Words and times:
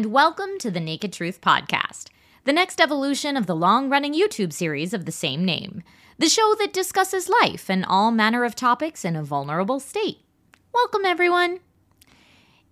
and 0.00 0.14
welcome 0.14 0.58
to 0.58 0.70
the 0.70 0.80
Naked 0.80 1.12
Truth 1.12 1.42
Podcast, 1.42 2.06
the 2.44 2.54
next 2.54 2.80
evolution 2.80 3.36
of 3.36 3.44
the 3.44 3.54
long 3.54 3.90
running 3.90 4.14
YouTube 4.14 4.50
series 4.50 4.94
of 4.94 5.04
the 5.04 5.12
same 5.12 5.44
name, 5.44 5.82
the 6.16 6.30
show 6.30 6.54
that 6.58 6.72
discusses 6.72 7.28
life 7.42 7.68
and 7.68 7.84
all 7.84 8.10
manner 8.10 8.44
of 8.44 8.54
topics 8.54 9.04
in 9.04 9.14
a 9.14 9.22
vulnerable 9.22 9.78
state. 9.78 10.20
Welcome, 10.72 11.04
everyone. 11.04 11.60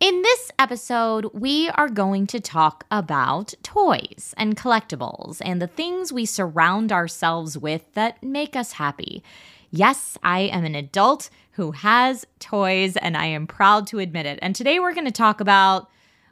In 0.00 0.22
this 0.22 0.50
episode, 0.58 1.28
we 1.34 1.68
are 1.68 1.90
going 1.90 2.26
to 2.28 2.40
talk 2.40 2.86
about 2.90 3.52
toys 3.62 4.32
and 4.38 4.56
collectibles 4.56 5.42
and 5.44 5.60
the 5.60 5.66
things 5.66 6.10
we 6.10 6.24
surround 6.24 6.90
ourselves 6.90 7.58
with 7.58 7.92
that 7.92 8.22
make 8.22 8.56
us 8.56 8.72
happy. 8.72 9.22
Yes, 9.70 10.16
I 10.22 10.40
am 10.40 10.64
an 10.64 10.74
adult 10.74 11.28
who 11.50 11.72
has 11.72 12.26
toys 12.38 12.96
and 12.96 13.18
I 13.18 13.26
am 13.26 13.46
proud 13.46 13.86
to 13.88 13.98
admit 13.98 14.24
it. 14.24 14.38
And 14.40 14.56
today 14.56 14.80
we're 14.80 14.94
going 14.94 15.04
to 15.04 15.12
talk 15.12 15.42
about 15.42 15.90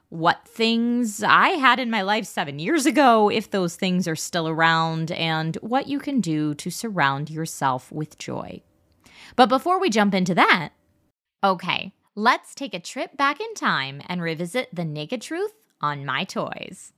what 0.08 0.46
things 0.46 1.22
I 1.22 1.50
had 1.50 1.80
in 1.80 1.90
my 1.90 2.02
life 2.02 2.26
seven 2.26 2.58
years 2.58 2.86
ago, 2.86 3.28
if 3.28 3.50
those 3.50 3.76
things 3.76 4.06
are 4.06 4.16
still 4.16 4.48
around, 4.48 5.10
and 5.10 5.56
what 5.56 5.88
you 5.88 5.98
can 5.98 6.20
do 6.20 6.54
to 6.54 6.70
surround 6.70 7.30
yourself 7.30 7.90
with 7.90 8.18
joy. 8.18 8.62
But 9.34 9.48
before 9.48 9.80
we 9.80 9.90
jump 9.90 10.14
into 10.14 10.34
that, 10.34 10.70
okay, 11.42 11.92
let's 12.14 12.54
take 12.54 12.74
a 12.74 12.80
trip 12.80 13.16
back 13.16 13.40
in 13.40 13.54
time 13.54 14.00
and 14.06 14.22
revisit 14.22 14.74
the 14.74 14.84
naked 14.84 15.22
truth 15.22 15.52
on 15.80 16.06
my 16.06 16.24
toys. 16.24 16.92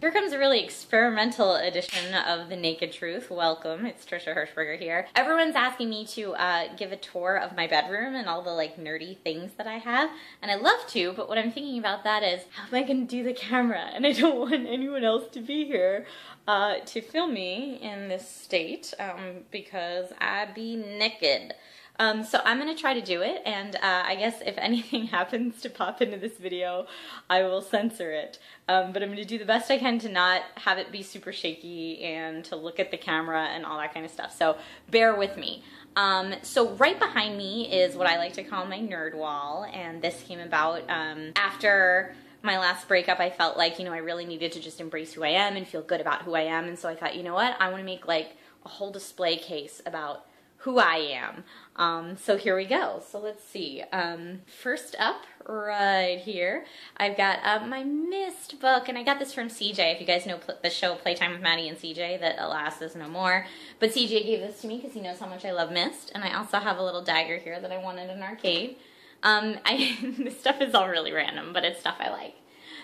Here 0.00 0.12
comes 0.12 0.32
a 0.32 0.38
really 0.38 0.62
experimental 0.62 1.56
edition 1.56 2.14
of 2.14 2.48
The 2.48 2.54
Naked 2.54 2.92
Truth. 2.92 3.32
Welcome, 3.32 3.84
it's 3.84 4.04
Trisha 4.04 4.32
Hershberger 4.32 4.78
here. 4.78 5.08
Everyone's 5.16 5.56
asking 5.56 5.90
me 5.90 6.06
to 6.06 6.34
uh, 6.34 6.68
give 6.76 6.92
a 6.92 6.96
tour 6.96 7.34
of 7.36 7.56
my 7.56 7.66
bedroom 7.66 8.14
and 8.14 8.28
all 8.28 8.40
the 8.40 8.50
like 8.50 8.76
nerdy 8.76 9.18
things 9.18 9.54
that 9.58 9.66
I 9.66 9.78
have, 9.78 10.08
and 10.40 10.52
I 10.52 10.54
love 10.54 10.86
to, 10.90 11.14
but 11.14 11.28
what 11.28 11.36
I'm 11.36 11.50
thinking 11.50 11.80
about 11.80 12.04
that 12.04 12.22
is, 12.22 12.42
how 12.52 12.68
am 12.68 12.84
I 12.84 12.86
gonna 12.86 13.06
do 13.06 13.24
the 13.24 13.32
camera? 13.32 13.90
And 13.92 14.06
I 14.06 14.12
don't 14.12 14.38
want 14.50 14.68
anyone 14.68 15.02
else 15.02 15.26
to 15.32 15.40
be 15.40 15.64
here 15.64 16.06
uh, 16.46 16.76
to 16.78 17.00
film 17.00 17.34
me 17.34 17.80
in 17.82 18.06
this 18.06 18.28
state 18.28 18.94
um, 19.00 19.46
because 19.50 20.12
I 20.20 20.46
be 20.54 20.76
naked. 20.76 21.54
Um, 21.98 22.22
so 22.22 22.40
I'm 22.44 22.60
going 22.60 22.74
to 22.74 22.80
try 22.80 22.94
to 22.94 23.00
do 23.00 23.22
it, 23.22 23.42
and 23.44 23.74
uh, 23.76 23.80
I 23.82 24.14
guess 24.16 24.40
if 24.44 24.54
anything 24.58 25.06
happens 25.06 25.60
to 25.62 25.70
pop 25.70 26.00
into 26.00 26.16
this 26.16 26.36
video, 26.36 26.86
I 27.28 27.42
will 27.42 27.62
censor 27.62 28.12
it. 28.12 28.38
Um, 28.68 28.92
but 28.92 29.02
I'm 29.02 29.08
going 29.08 29.18
to 29.18 29.24
do 29.24 29.38
the 29.38 29.44
best 29.44 29.70
I 29.70 29.78
can 29.78 29.98
to 30.00 30.08
not 30.08 30.42
have 30.56 30.78
it 30.78 30.92
be 30.92 31.02
super 31.02 31.32
shaky 31.32 32.02
and 32.02 32.44
to 32.46 32.56
look 32.56 32.78
at 32.78 32.90
the 32.90 32.98
camera 32.98 33.46
and 33.46 33.64
all 33.64 33.78
that 33.78 33.92
kind 33.94 34.06
of 34.06 34.12
stuff. 34.12 34.36
So 34.36 34.56
bear 34.90 35.14
with 35.14 35.36
me. 35.36 35.62
Um, 35.96 36.34
so 36.42 36.70
right 36.74 36.98
behind 36.98 37.36
me 37.36 37.72
is 37.72 37.96
what 37.96 38.06
I 38.06 38.18
like 38.18 38.34
to 38.34 38.44
call 38.44 38.66
my 38.66 38.78
nerd 38.78 39.14
wall, 39.14 39.66
and 39.72 40.00
this 40.00 40.22
came 40.22 40.40
about 40.40 40.88
um, 40.88 41.32
after 41.34 42.14
my 42.42 42.58
last 42.58 42.86
breakup, 42.86 43.18
I 43.18 43.30
felt 43.30 43.56
like, 43.56 43.78
you 43.78 43.84
know, 43.84 43.92
I 43.92 43.98
really 43.98 44.24
needed 44.24 44.52
to 44.52 44.60
just 44.60 44.80
embrace 44.80 45.12
who 45.12 45.24
I 45.24 45.30
am 45.30 45.56
and 45.56 45.66
feel 45.66 45.82
good 45.82 46.00
about 46.00 46.22
who 46.22 46.34
I 46.34 46.42
am. 46.42 46.66
And 46.66 46.78
so 46.78 46.88
I 46.88 46.94
thought, 46.94 47.16
you 47.16 47.24
know 47.24 47.34
what, 47.34 47.56
I 47.60 47.68
want 47.68 47.80
to 47.80 47.84
make 47.84 48.06
like 48.06 48.36
a 48.64 48.68
whole 48.68 48.92
display 48.92 49.36
case 49.36 49.82
about 49.84 50.24
who 50.58 50.78
I 50.78 50.96
am. 50.96 51.44
Um, 51.76 52.16
so 52.16 52.36
here 52.36 52.56
we 52.56 52.64
go. 52.64 53.00
So 53.08 53.20
let's 53.20 53.44
see. 53.44 53.82
Um, 53.92 54.40
first 54.46 54.96
up, 54.98 55.22
right 55.46 56.18
here, 56.18 56.64
I've 56.96 57.16
got 57.16 57.38
uh, 57.44 57.64
my 57.64 57.84
Myst 57.84 58.60
book, 58.60 58.88
and 58.88 58.98
I 58.98 59.04
got 59.04 59.20
this 59.20 59.32
from 59.32 59.48
CJ. 59.48 59.94
If 59.94 60.00
you 60.00 60.06
guys 60.06 60.26
know 60.26 60.40
the 60.62 60.70
show 60.70 60.96
Playtime 60.96 61.32
with 61.32 61.40
Maddie 61.40 61.68
and 61.68 61.78
CJ, 61.78 62.20
that 62.20 62.36
alas 62.38 62.82
is 62.82 62.96
no 62.96 63.08
more. 63.08 63.46
But 63.78 63.90
CJ 63.90 64.26
gave 64.26 64.40
this 64.40 64.60
to 64.62 64.66
me 64.66 64.78
because 64.78 64.94
he 64.94 65.00
knows 65.00 65.20
how 65.20 65.28
much 65.28 65.44
I 65.44 65.52
love 65.52 65.70
Myst, 65.70 66.10
and 66.14 66.24
I 66.24 66.36
also 66.36 66.58
have 66.58 66.78
a 66.78 66.82
little 66.82 67.04
dagger 67.04 67.38
here 67.38 67.60
that 67.60 67.70
I 67.70 67.78
wanted 67.78 68.10
in 68.10 68.20
arcade. 68.20 68.76
Um, 69.22 69.58
I, 69.64 69.96
this 70.18 70.40
stuff 70.40 70.60
is 70.60 70.74
all 70.74 70.88
really 70.88 71.12
random, 71.12 71.52
but 71.52 71.64
it's 71.64 71.78
stuff 71.80 71.96
I 72.00 72.10
like. 72.10 72.34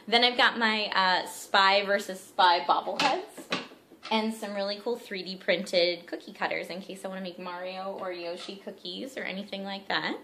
Then 0.06 0.22
I've 0.22 0.36
got 0.36 0.58
my 0.58 0.90
uh, 0.94 1.26
Spy 1.26 1.84
versus 1.84 2.20
Spy 2.20 2.60
bobbleheads 2.60 3.63
and 4.10 4.32
some 4.32 4.54
really 4.54 4.80
cool 4.82 4.96
3D 4.96 5.40
printed 5.40 6.06
cookie 6.06 6.32
cutters 6.32 6.68
in 6.68 6.80
case 6.80 7.04
I 7.04 7.08
want 7.08 7.18
to 7.18 7.24
make 7.24 7.38
Mario 7.38 7.96
or 8.00 8.12
Yoshi 8.12 8.56
cookies 8.56 9.16
or 9.16 9.22
anything 9.22 9.64
like 9.64 9.88
that. 9.88 10.16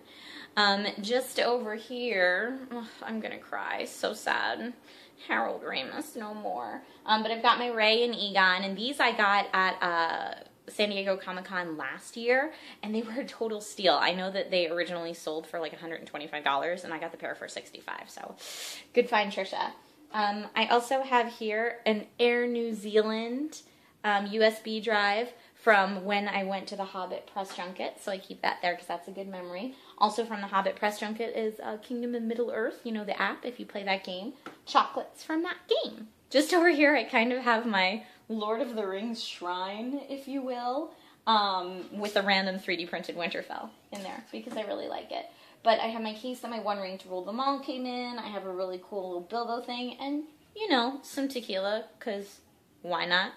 Um, 0.57 0.87
just 1.01 1.39
over 1.39 1.75
here, 1.75 2.59
oh, 2.73 2.89
I'm 3.03 3.21
gonna 3.21 3.39
cry, 3.39 3.85
so 3.85 4.13
sad. 4.13 4.73
Harold 5.29 5.63
Ramis, 5.63 6.17
no 6.17 6.35
more. 6.35 6.83
Um, 7.07 7.23
but 7.23 7.31
I've 7.31 7.43
got 7.43 7.59
my 7.59 7.69
Ray 7.69 8.05
and 8.05 8.15
Egon, 8.15 8.65
and 8.65 8.77
these 8.77 9.01
I 9.01 9.13
got 9.13 9.47
at 9.53 9.83
uh, 9.83 10.35
San 10.69 10.91
Diego 10.91 11.17
Comic 11.17 11.45
Con 11.45 11.77
last 11.77 12.17
year, 12.17 12.53
and 12.83 12.95
they 12.95 13.03
were 13.03 13.21
a 13.21 13.25
total 13.25 13.61
steal. 13.61 13.95
I 13.95 14.13
know 14.13 14.31
that 14.31 14.51
they 14.51 14.69
originally 14.69 15.15
sold 15.15 15.47
for 15.47 15.61
like 15.61 15.79
$125, 15.79 16.85
and 16.85 16.95
I 16.95 16.99
got 16.99 17.13
the 17.13 17.19
pair 17.19 17.35
for 17.35 17.49
65 17.49 18.11
so 18.11 18.35
good 18.93 19.09
find, 19.09 19.31
Trisha. 19.31 19.73
Um, 20.13 20.47
I 20.57 20.67
also 20.67 21.03
have 21.03 21.33
here 21.33 21.79
an 21.87 22.07
Air 22.19 22.47
New 22.47 22.75
Zealand 22.75 23.63
um, 24.05 24.27
USB 24.27 24.83
drive 24.83 25.29
from 25.55 26.05
when 26.05 26.27
I 26.27 26.45
went 26.45 26.67
to 26.69 26.77
the 26.77 26.85
Hobbit 26.85 27.29
press 27.33 27.55
junket, 27.55 27.99
so 28.01 28.11
I 28.11 28.19
keep 28.19 28.41
that 28.43 28.59
there 28.63 28.73
because 28.73 28.87
that's 28.87 29.09
a 29.09 29.13
good 29.13 29.29
memory. 29.29 29.75
Also 29.99 30.25
from 30.25 30.41
the 30.41 30.47
Hobbit 30.47 30.77
press 30.77 30.99
junket 30.99 31.37
is 31.37 31.61
uh, 31.61 31.77
Kingdom 31.79 32.15
of 32.15 32.23
Middle 32.23 32.51
Earth, 32.51 32.81
you 32.83 32.93
know 32.93 33.05
the 33.05 33.21
app 33.21 33.45
if 33.45 33.61
you 33.61 33.67
play 33.67 33.85
that 33.85 34.03
game. 34.03 34.33
Chocolates 34.65 35.23
from 35.23 35.43
that 35.43 35.57
game. 35.85 36.09
Just 36.31 36.55
over 36.55 36.71
here, 36.71 36.97
I 36.97 37.05
kind 37.05 37.33
of 37.33 37.43
have 37.43 37.67
my 37.67 38.05
Lord 38.29 38.63
of 38.63 38.75
the 38.75 38.87
Rings 38.87 39.23
shrine, 39.23 40.01
if 40.09 40.27
you 40.27 40.41
will, 40.41 40.93
um, 41.27 41.85
with 41.93 42.17
a 42.17 42.23
random 42.23 42.59
3D 42.59 42.89
printed 42.89 43.17
Winterfell 43.17 43.69
in 43.93 44.03
there 44.03 44.25
because 44.33 44.57
I 44.57 44.63
really 44.63 44.89
like 44.89 45.13
it. 45.13 45.27
But 45.63 45.81
I 45.81 45.89
have 45.89 46.03
my 46.03 46.15
case 46.15 46.41
that 46.41 46.51
my 46.51 46.61
One 46.61 46.79
Ring 46.79 46.99
to 46.99 47.09
Rule 47.09 47.25
Them 47.25 47.41
All 47.41 47.61
came 47.61 47.85
in. 47.85 48.19
I 48.19 48.29
have 48.29 48.47
a 48.47 48.53
really 48.53 48.81
cool 48.83 49.09
little 49.09 49.21
Bilbo 49.21 49.61
thing, 49.65 49.97
and 50.01 50.25
you 50.57 50.69
know 50.69 51.01
some 51.03 51.29
tequila 51.29 51.85
because 51.99 52.41
why 52.83 53.07
not? 53.07 53.33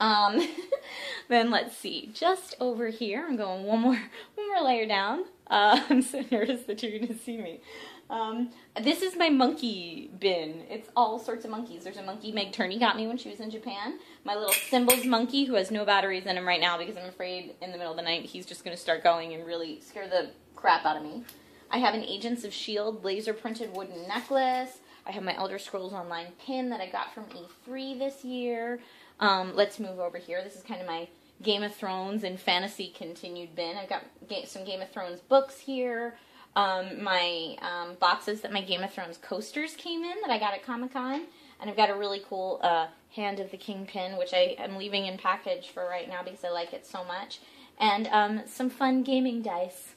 Um, 0.00 0.40
then 1.28 1.50
let's 1.50 1.76
see, 1.76 2.10
just 2.12 2.56
over 2.58 2.88
here, 2.88 3.24
I'm 3.28 3.36
going 3.36 3.64
one 3.64 3.80
more, 3.80 4.00
one 4.34 4.48
more 4.48 4.62
layer 4.64 4.86
down. 4.86 5.24
Uh, 5.46 5.80
I'm 5.90 6.02
so 6.02 6.24
nervous 6.30 6.62
that 6.62 6.82
you're 6.82 6.98
gonna 6.98 7.18
see 7.18 7.36
me. 7.36 7.60
Um, 8.08 8.50
this 8.82 9.02
is 9.02 9.16
my 9.16 9.28
monkey 9.28 10.10
bin. 10.18 10.64
It's 10.68 10.88
all 10.96 11.20
sorts 11.20 11.44
of 11.44 11.52
monkeys. 11.52 11.84
There's 11.84 11.96
a 11.96 12.02
monkey 12.02 12.32
Meg 12.32 12.50
Turney 12.50 12.76
got 12.76 12.96
me 12.96 13.06
when 13.06 13.16
she 13.16 13.30
was 13.30 13.38
in 13.38 13.50
Japan. 13.50 14.00
My 14.24 14.34
little 14.34 14.52
Cymbals 14.52 15.04
monkey 15.04 15.44
who 15.44 15.54
has 15.54 15.70
no 15.70 15.84
batteries 15.84 16.26
in 16.26 16.36
him 16.36 16.46
right 16.46 16.60
now 16.60 16.76
because 16.76 16.96
I'm 16.96 17.08
afraid 17.08 17.54
in 17.62 17.70
the 17.70 17.78
middle 17.78 17.92
of 17.92 17.96
the 17.96 18.02
night 18.02 18.24
he's 18.24 18.46
just 18.46 18.64
going 18.64 18.76
to 18.76 18.82
start 18.82 19.04
going 19.04 19.32
and 19.32 19.46
really 19.46 19.80
scare 19.80 20.08
the 20.08 20.30
crap 20.56 20.84
out 20.84 20.96
of 20.96 21.04
me. 21.04 21.22
I 21.70 21.78
have 21.78 21.94
an 21.94 22.02
Agents 22.02 22.44
of 22.44 22.50
S.H.I.E.L.D. 22.50 22.98
laser 23.04 23.32
printed 23.32 23.74
wooden 23.74 24.08
necklace. 24.08 24.78
I 25.06 25.12
have 25.12 25.22
my 25.22 25.36
Elder 25.36 25.58
Scrolls 25.58 25.92
Online 25.92 26.26
pin 26.44 26.70
that 26.70 26.80
I 26.80 26.88
got 26.88 27.14
from 27.14 27.24
E3 27.26 27.98
this 27.98 28.24
year. 28.24 28.80
Um, 29.20 29.54
let's 29.54 29.78
move 29.78 29.98
over 29.98 30.18
here. 30.18 30.42
This 30.42 30.56
is 30.56 30.62
kind 30.62 30.80
of 30.80 30.86
my 30.86 31.08
Game 31.42 31.62
of 31.62 31.74
Thrones 31.74 32.24
and 32.24 32.38
fantasy 32.38 32.92
continued 32.96 33.54
bin. 33.54 33.76
I've 33.76 33.88
got 33.88 34.02
some 34.46 34.64
Game 34.64 34.82
of 34.82 34.90
Thrones 34.90 35.20
books 35.20 35.58
here. 35.58 36.16
Um, 36.56 37.02
my 37.02 37.56
um, 37.62 37.94
boxes 38.00 38.40
that 38.40 38.52
my 38.52 38.62
Game 38.62 38.82
of 38.82 38.92
Thrones 38.92 39.16
coasters 39.16 39.74
came 39.74 40.02
in 40.02 40.20
that 40.22 40.30
I 40.30 40.38
got 40.38 40.54
at 40.54 40.64
Comic 40.64 40.92
Con. 40.92 41.22
And 41.60 41.70
I've 41.70 41.76
got 41.76 41.90
a 41.90 41.94
really 41.94 42.22
cool 42.28 42.58
uh, 42.62 42.88
Hand 43.14 43.38
of 43.38 43.50
the 43.50 43.56
King 43.56 43.86
pin, 43.86 44.16
which 44.16 44.32
I 44.32 44.56
am 44.58 44.76
leaving 44.76 45.06
in 45.06 45.18
package 45.18 45.68
for 45.68 45.84
right 45.84 46.08
now 46.08 46.22
because 46.22 46.44
I 46.44 46.50
like 46.50 46.72
it 46.72 46.86
so 46.86 47.04
much. 47.04 47.40
And 47.78 48.08
um, 48.08 48.42
some 48.46 48.70
fun 48.70 49.02
gaming 49.02 49.42
dice 49.42 49.94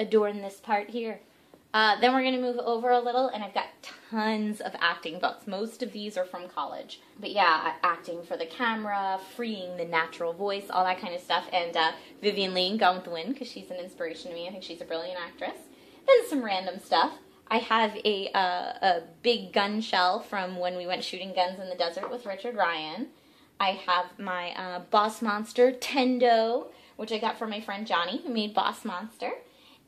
adorn 0.00 0.42
this 0.42 0.56
part 0.56 0.90
here. 0.90 1.20
Uh, 1.72 2.00
then 2.00 2.12
we're 2.12 2.22
going 2.22 2.34
to 2.34 2.40
move 2.40 2.58
over 2.58 2.90
a 2.90 2.98
little, 2.98 3.28
and 3.28 3.44
I've 3.44 3.54
got 3.54 3.66
tons 4.10 4.60
of 4.60 4.72
acting 4.80 5.20
books. 5.20 5.46
Most 5.46 5.84
of 5.84 5.92
these 5.92 6.16
are 6.16 6.24
from 6.24 6.48
college. 6.48 7.00
But 7.20 7.30
yeah, 7.30 7.74
acting 7.84 8.24
for 8.24 8.36
the 8.36 8.46
camera, 8.46 9.20
freeing 9.36 9.76
the 9.76 9.84
natural 9.84 10.32
voice, 10.32 10.64
all 10.68 10.84
that 10.84 11.00
kind 11.00 11.14
of 11.14 11.20
stuff. 11.20 11.44
And 11.52 11.76
uh, 11.76 11.92
Vivien 12.20 12.54
Leigh, 12.54 12.76
Gone 12.76 12.96
with 12.96 13.04
the 13.04 13.10
Wind, 13.10 13.34
because 13.34 13.48
she's 13.48 13.70
an 13.70 13.76
inspiration 13.76 14.30
to 14.30 14.34
me. 14.34 14.48
I 14.48 14.50
think 14.50 14.64
she's 14.64 14.80
a 14.80 14.84
brilliant 14.84 15.18
actress. 15.20 15.58
Then 16.08 16.28
some 16.28 16.44
random 16.44 16.80
stuff. 16.80 17.12
I 17.48 17.58
have 17.58 17.96
a, 18.04 18.30
uh, 18.32 18.72
a 18.82 19.02
big 19.22 19.52
gun 19.52 19.80
shell 19.80 20.18
from 20.20 20.58
when 20.58 20.76
we 20.76 20.88
went 20.88 21.04
shooting 21.04 21.32
guns 21.34 21.60
in 21.60 21.68
the 21.68 21.76
desert 21.76 22.10
with 22.10 22.26
Richard 22.26 22.56
Ryan. 22.56 23.08
I 23.60 23.72
have 23.86 24.18
my 24.18 24.50
uh, 24.56 24.80
Boss 24.90 25.22
Monster 25.22 25.70
Tendo, 25.70 26.66
which 26.96 27.12
I 27.12 27.18
got 27.18 27.38
from 27.38 27.50
my 27.50 27.60
friend 27.60 27.86
Johnny, 27.86 28.22
who 28.22 28.32
made 28.32 28.54
Boss 28.54 28.84
Monster 28.84 29.32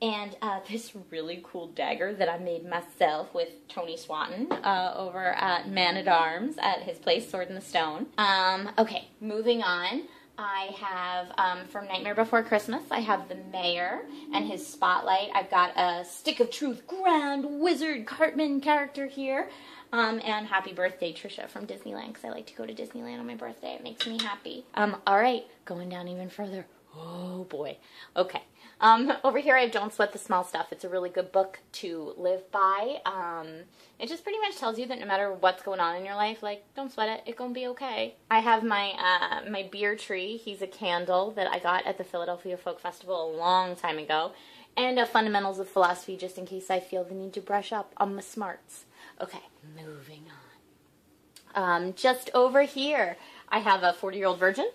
and 0.03 0.37
uh, 0.43 0.61
this 0.71 0.93
really 1.11 1.41
cool 1.43 1.69
dagger 1.69 2.13
that 2.13 2.29
I 2.29 2.37
made 2.39 2.69
myself 2.69 3.33
with 3.33 3.49
Tony 3.69 3.97
Swatton 3.97 4.53
uh, 4.53 4.95
over 4.97 5.33
at 5.33 5.71
Man 5.71 5.97
at 5.97 6.09
Arms 6.09 6.57
at 6.61 6.83
his 6.83 6.99
place, 6.99 7.31
Sword 7.31 7.49
in 7.49 7.55
the 7.55 7.61
Stone. 7.63 8.09
Um, 8.19 8.71
okay, 8.77 9.09
moving 9.21 9.63
on. 9.63 10.03
I 10.39 10.75
have 10.79 11.27
um, 11.37 11.69
from 11.69 11.87
Nightmare 11.87 12.15
Before 12.15 12.43
Christmas. 12.43 12.83
I 12.91 13.01
have 13.01 13.29
the 13.29 13.37
mayor 13.53 14.03
and 14.33 14.47
his 14.47 14.67
spotlight. 14.67 15.29
I've 15.35 15.51
got 15.51 15.77
a 15.77 16.05
Stick 16.05 16.41
of 16.41 16.51
Truth 16.51 16.87
Grand 16.87 17.45
Wizard 17.61 18.07
Cartman 18.07 18.61
character 18.61 19.07
here. 19.07 19.51
Um, 19.93 20.23
and 20.25 20.47
happy 20.47 20.73
birthday, 20.73 21.13
Trisha, 21.13 21.51
from 21.51 21.67
Disneyland, 21.67 22.09
because 22.09 22.25
I 22.25 22.31
like 22.31 22.47
to 22.47 22.55
go 22.55 22.65
to 22.65 22.73
Disneyland 22.73 23.21
on 23.21 23.27
my 23.27 23.35
birthday. 23.35 23.75
It 23.75 23.85
makes 23.85 24.07
me 24.07 24.19
happy. 24.23 24.65
Um, 24.73 24.97
all 25.07 25.19
right, 25.19 25.45
going 25.67 25.91
down 25.91 26.09
even 26.09 26.31
further. 26.31 26.65
Oh 26.97 27.45
boy. 27.51 27.77
Okay. 28.17 28.41
Um, 28.81 29.13
over 29.23 29.39
here, 29.39 29.57
I 29.57 29.61
have 29.63 29.71
Don't 29.71 29.93
Sweat 29.93 30.13
the 30.13 30.19
Small 30.19 30.43
Stuff. 30.43 30.69
It's 30.73 30.85
a 30.85 30.89
really 30.89 31.09
good 31.11 31.31
book 31.31 31.61
to 31.73 32.15
live 32.17 32.51
by. 32.51 32.99
Um, 33.07 33.47
it 34.01 34.09
just 34.09 34.25
pretty 34.25 34.41
much 34.41 34.57
tells 34.57 34.79
you 34.79 34.87
that 34.87 34.99
no 34.99 35.07
matter 35.07 35.33
what's 35.33 35.63
going 35.63 35.79
on 35.79 35.97
in 35.97 36.05
your 36.05 36.17
life, 36.17 36.43
like, 36.43 36.65
don't 36.75 36.91
sweat 36.91 37.09
it. 37.09 37.23
It's 37.27 37.39
gonna 37.39 37.55
be 37.55 37.69
okay. 37.69 38.17
I 38.31 38.41
have 38.41 38.65
my, 38.65 38.91
uh, 38.99 39.49
my 39.49 39.69
beer 39.71 39.95
tree. 39.95 40.37
He's 40.37 40.63
a 40.63 40.67
candle 40.67 41.31
that 41.33 41.47
I 41.47 41.61
got 41.61 41.87
at 41.87 41.97
the 41.99 42.05
Philadelphia 42.05 42.57
Folk 42.57 42.81
Festival 42.81 43.33
a 43.33 43.37
long 43.37 43.77
time 43.77 43.99
ago. 43.99 44.33
And 44.77 44.99
a 44.99 45.07
Fundamentals 45.07 45.59
of 45.59 45.69
Philosophy, 45.69 46.17
just 46.17 46.39
in 46.39 46.47
case 46.47 46.71
I 46.71 46.81
feel 46.81 47.05
the 47.05 47.15
need 47.15 47.35
to 47.35 47.41
brush 47.41 47.73
up 47.73 47.93
on 47.99 48.15
my 48.17 48.23
smarts. 48.23 48.87
Okay, 49.21 49.43
moving 49.77 50.25
on. 50.27 50.43
Um, 51.55 51.95
just 51.95 52.31
over 52.35 52.63
here, 52.63 53.17
I 53.49 53.59
have 53.59 53.83
a 53.83 53.93
40 53.93 54.17
year 54.19 54.27
old 54.27 54.39
virgin. 54.39 54.71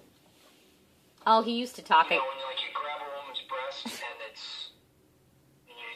Oh, 1.25 1.41
he 1.41 1.53
used 1.57 1.75
to 1.75 1.81
talk. 1.81 2.09
You 2.09 2.17
know, 2.17 2.23
when 2.23 2.37
you, 2.39 2.45
like, 2.45 2.61
you 2.61 2.71
grab 2.71 3.01
a 3.01 3.09
woman's 3.19 3.43
breast 3.49 3.85
and 3.85 4.17
it's, 4.31 4.69
and 5.67 5.75
you, 5.75 5.91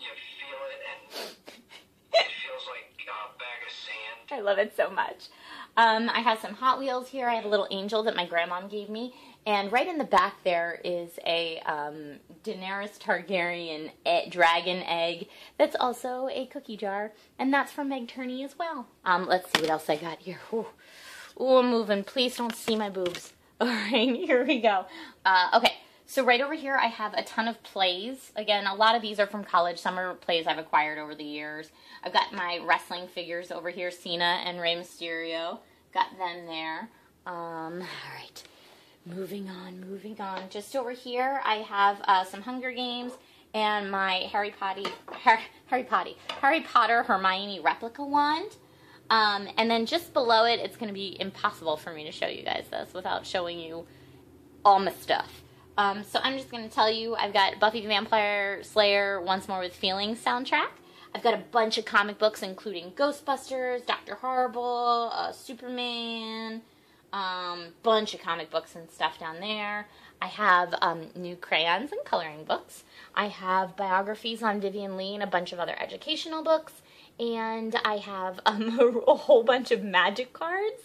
you 0.00 0.12
feel 0.16 0.60
it 0.72 0.80
and 0.88 1.02
it 2.14 2.30
feels 2.40 2.64
like 2.70 2.88
a 3.04 3.20
bag 3.36 3.60
of 3.66 3.72
sand. 3.74 4.21
I 4.32 4.40
love 4.40 4.58
it 4.58 4.74
so 4.76 4.90
much. 4.90 5.28
Um, 5.76 6.10
I 6.10 6.20
have 6.20 6.40
some 6.40 6.54
Hot 6.54 6.78
Wheels 6.78 7.08
here. 7.08 7.28
I 7.28 7.34
have 7.34 7.44
a 7.44 7.48
little 7.48 7.68
angel 7.70 8.02
that 8.04 8.16
my 8.16 8.26
grandmom 8.26 8.70
gave 8.70 8.88
me. 8.88 9.14
And 9.46 9.72
right 9.72 9.86
in 9.86 9.98
the 9.98 10.04
back 10.04 10.42
there 10.44 10.80
is 10.84 11.18
a 11.26 11.60
um, 11.60 12.20
Daenerys 12.44 12.98
Targaryen 12.98 13.90
e- 14.06 14.30
dragon 14.30 14.82
egg 14.84 15.28
that's 15.58 15.76
also 15.78 16.28
a 16.32 16.46
cookie 16.46 16.76
jar. 16.76 17.12
And 17.38 17.52
that's 17.52 17.72
from 17.72 17.88
Meg 17.88 18.08
Turney 18.08 18.44
as 18.44 18.58
well. 18.58 18.86
Um, 19.04 19.26
let's 19.26 19.46
see 19.52 19.60
what 19.62 19.70
else 19.70 19.90
I 19.90 19.96
got 19.96 20.20
here. 20.20 20.40
Ooh, 20.52 20.66
Ooh 21.40 21.56
I'm 21.58 21.70
moving. 21.70 22.04
Please 22.04 22.36
don't 22.36 22.54
see 22.54 22.76
my 22.76 22.88
boobs. 22.88 23.32
All 23.60 23.68
right, 23.68 24.16
here 24.16 24.44
we 24.44 24.60
go. 24.60 24.86
Uh, 25.24 25.50
okay, 25.54 25.74
so 26.12 26.22
right 26.22 26.42
over 26.42 26.52
here 26.52 26.76
I 26.76 26.88
have 26.88 27.14
a 27.14 27.22
ton 27.22 27.48
of 27.48 27.62
plays. 27.62 28.32
Again, 28.36 28.66
a 28.66 28.74
lot 28.74 28.94
of 28.94 29.00
these 29.00 29.18
are 29.18 29.26
from 29.26 29.44
college. 29.44 29.78
Some 29.78 29.98
are 29.98 30.12
plays 30.12 30.46
I've 30.46 30.58
acquired 30.58 30.98
over 30.98 31.14
the 31.14 31.24
years. 31.24 31.70
I've 32.04 32.12
got 32.12 32.34
my 32.34 32.60
wrestling 32.62 33.08
figures 33.08 33.50
over 33.50 33.70
here, 33.70 33.90
Cena 33.90 34.42
and 34.44 34.60
Rey 34.60 34.76
Mysterio. 34.76 35.60
Got 35.94 36.18
them 36.18 36.44
there. 36.44 36.90
Um, 37.26 37.80
all 37.80 38.14
right. 38.14 38.42
Moving 39.06 39.48
on, 39.48 39.80
moving 39.88 40.20
on. 40.20 40.50
Just 40.50 40.76
over 40.76 40.90
here, 40.90 41.40
I 41.46 41.54
have 41.56 42.02
uh, 42.04 42.24
some 42.24 42.42
Hunger 42.42 42.72
Games 42.72 43.12
and 43.54 43.90
my 43.90 44.28
Harry 44.30 44.50
Potter, 44.60 44.90
Harry, 45.12 45.40
Harry 45.68 45.84
Potter, 45.84 46.10
Harry 46.42 46.60
Potter 46.60 47.04
Hermione 47.04 47.60
replica 47.60 48.04
wand. 48.04 48.50
Um, 49.08 49.48
and 49.56 49.70
then 49.70 49.86
just 49.86 50.12
below 50.12 50.44
it, 50.44 50.60
it's 50.60 50.76
going 50.76 50.88
to 50.88 50.94
be 50.94 51.16
impossible 51.18 51.78
for 51.78 51.94
me 51.94 52.04
to 52.04 52.12
show 52.12 52.26
you 52.26 52.42
guys 52.42 52.66
this 52.70 52.92
without 52.92 53.24
showing 53.24 53.58
you 53.58 53.86
all 54.62 54.78
my 54.78 54.92
stuff. 54.92 55.41
Um, 55.78 56.04
so 56.04 56.18
I'm 56.22 56.36
just 56.36 56.50
going 56.50 56.68
to 56.68 56.74
tell 56.74 56.90
you, 56.90 57.14
I've 57.14 57.32
got 57.32 57.58
Buffy 57.58 57.80
the 57.80 57.88
Vampire 57.88 58.62
Slayer 58.62 59.20
Once 59.20 59.48
More 59.48 59.60
with 59.60 59.74
Feelings 59.74 60.22
soundtrack. 60.22 60.68
I've 61.14 61.22
got 61.22 61.34
a 61.34 61.42
bunch 61.50 61.78
of 61.78 61.84
comic 61.84 62.18
books, 62.18 62.42
including 62.42 62.92
Ghostbusters, 62.92 63.84
Doctor 63.86 64.16
Horrible, 64.16 65.10
uh, 65.12 65.32
Superman, 65.32 66.62
um, 67.12 67.66
bunch 67.82 68.14
of 68.14 68.20
comic 68.20 68.50
books 68.50 68.74
and 68.74 68.90
stuff 68.90 69.18
down 69.18 69.40
there. 69.40 69.86
I 70.20 70.26
have 70.26 70.74
um, 70.80 71.08
new 71.16 71.36
crayons 71.36 71.92
and 71.92 72.00
coloring 72.04 72.44
books. 72.44 72.84
I 73.14 73.26
have 73.26 73.76
biographies 73.76 74.42
on 74.42 74.60
Vivien 74.60 74.96
Leigh 74.96 75.14
and 75.14 75.22
a 75.22 75.26
bunch 75.26 75.52
of 75.52 75.58
other 75.58 75.76
educational 75.80 76.42
books. 76.42 76.74
And 77.18 77.76
I 77.84 77.96
have 77.96 78.40
um, 78.46 78.78
a 79.06 79.14
whole 79.14 79.42
bunch 79.42 79.70
of 79.70 79.82
magic 79.82 80.32
cards 80.32 80.82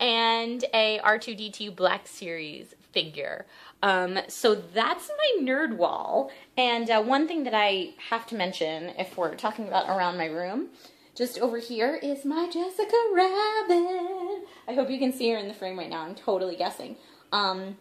and 0.00 0.64
a 0.72 1.00
R2D2 1.04 1.74
Black 1.74 2.06
Series 2.06 2.74
figure. 2.92 3.44
Um, 3.82 4.18
so 4.28 4.54
that's 4.54 5.08
my 5.08 5.42
nerd 5.42 5.76
wall. 5.76 6.30
And 6.56 6.90
uh, 6.90 7.02
one 7.02 7.28
thing 7.28 7.44
that 7.44 7.54
I 7.54 7.94
have 8.10 8.26
to 8.28 8.34
mention, 8.34 8.94
if 8.98 9.16
we're 9.16 9.34
talking 9.34 9.68
about 9.68 9.88
around 9.88 10.16
my 10.16 10.26
room, 10.26 10.68
just 11.14 11.38
over 11.38 11.58
here 11.58 11.98
is 12.02 12.24
my 12.24 12.48
Jessica 12.52 12.96
Rabbit. 13.12 14.44
I 14.68 14.74
hope 14.74 14.90
you 14.90 14.98
can 14.98 15.12
see 15.12 15.30
her 15.30 15.38
in 15.38 15.48
the 15.48 15.54
frame 15.54 15.78
right 15.78 15.88
now. 15.88 16.02
I'm 16.02 16.14
totally 16.14 16.56
guessing. 16.56 16.96
Um, 17.32 17.76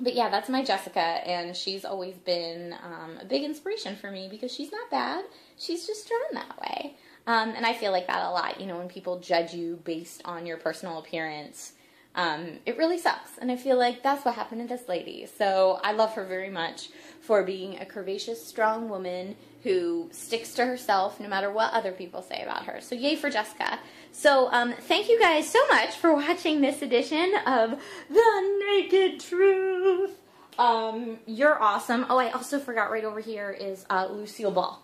but 0.00 0.14
yeah, 0.14 0.30
that's 0.30 0.48
my 0.48 0.64
Jessica, 0.64 0.98
and 0.98 1.54
she's 1.54 1.84
always 1.84 2.16
been 2.16 2.74
um, 2.82 3.18
a 3.20 3.24
big 3.26 3.42
inspiration 3.42 3.96
for 3.96 4.10
me 4.10 4.28
because 4.30 4.50
she's 4.50 4.72
not 4.72 4.90
bad. 4.90 5.24
She's 5.58 5.86
just 5.86 6.08
drawn 6.08 6.20
that 6.32 6.58
way. 6.58 6.96
Um, 7.26 7.50
and 7.50 7.66
I 7.66 7.74
feel 7.74 7.92
like 7.92 8.06
that 8.06 8.24
a 8.24 8.30
lot. 8.30 8.58
You 8.60 8.66
know, 8.66 8.78
when 8.78 8.88
people 8.88 9.20
judge 9.20 9.52
you 9.52 9.78
based 9.84 10.22
on 10.24 10.46
your 10.46 10.56
personal 10.56 10.98
appearance, 10.98 11.74
um, 12.14 12.58
it 12.66 12.76
really 12.76 12.98
sucks. 12.98 13.38
And 13.38 13.50
I 13.50 13.56
feel 13.56 13.78
like 13.78 14.02
that's 14.02 14.24
what 14.24 14.34
happened 14.34 14.68
to 14.68 14.76
this 14.76 14.88
lady. 14.88 15.26
So 15.38 15.80
I 15.82 15.92
love 15.92 16.14
her 16.14 16.24
very 16.24 16.50
much 16.50 16.90
for 17.20 17.44
being 17.44 17.78
a 17.80 17.84
curvaceous, 17.84 18.36
strong 18.36 18.88
woman 18.88 19.36
who 19.62 20.08
sticks 20.10 20.54
to 20.54 20.64
herself 20.64 21.20
no 21.20 21.28
matter 21.28 21.52
what 21.52 21.72
other 21.72 21.92
people 21.92 22.22
say 22.22 22.42
about 22.42 22.64
her. 22.64 22.80
So 22.80 22.94
yay 22.94 23.14
for 23.14 23.30
Jessica. 23.30 23.78
So 24.10 24.48
um, 24.52 24.72
thank 24.72 25.08
you 25.08 25.20
guys 25.20 25.48
so 25.48 25.64
much 25.68 25.94
for 25.94 26.14
watching 26.14 26.60
this 26.60 26.82
edition 26.82 27.32
of 27.46 27.80
The 28.08 28.60
Naked 28.66 29.20
Truth. 29.20 30.16
Um, 30.58 31.18
you're 31.26 31.62
awesome. 31.62 32.06
Oh, 32.08 32.18
I 32.18 32.30
also 32.30 32.58
forgot 32.58 32.90
right 32.90 33.04
over 33.04 33.20
here 33.20 33.50
is 33.50 33.86
uh, 33.88 34.08
Lucille 34.10 34.50
Ball. 34.50 34.82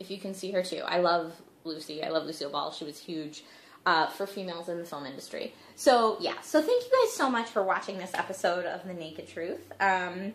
If 0.00 0.10
you 0.10 0.18
can 0.18 0.34
see 0.34 0.50
her 0.52 0.62
too. 0.62 0.82
I 0.86 0.98
love 0.98 1.34
Lucy. 1.64 2.02
I 2.02 2.08
love 2.08 2.24
Lucille 2.24 2.50
Ball. 2.50 2.72
She 2.72 2.84
was 2.84 2.98
huge 2.98 3.44
uh, 3.86 4.06
for 4.06 4.26
females 4.26 4.68
in 4.68 4.78
the 4.78 4.84
film 4.84 5.06
industry. 5.06 5.54
So 5.74 6.16
yeah, 6.20 6.40
so 6.42 6.60
thank 6.60 6.84
you 6.84 6.90
guys 6.90 7.14
so 7.14 7.30
much 7.30 7.48
for 7.48 7.62
watching 7.62 7.98
this 7.98 8.12
episode 8.14 8.64
of 8.64 8.86
The 8.86 8.94
Naked 8.94 9.28
Truth. 9.28 9.72
Um, 9.80 10.32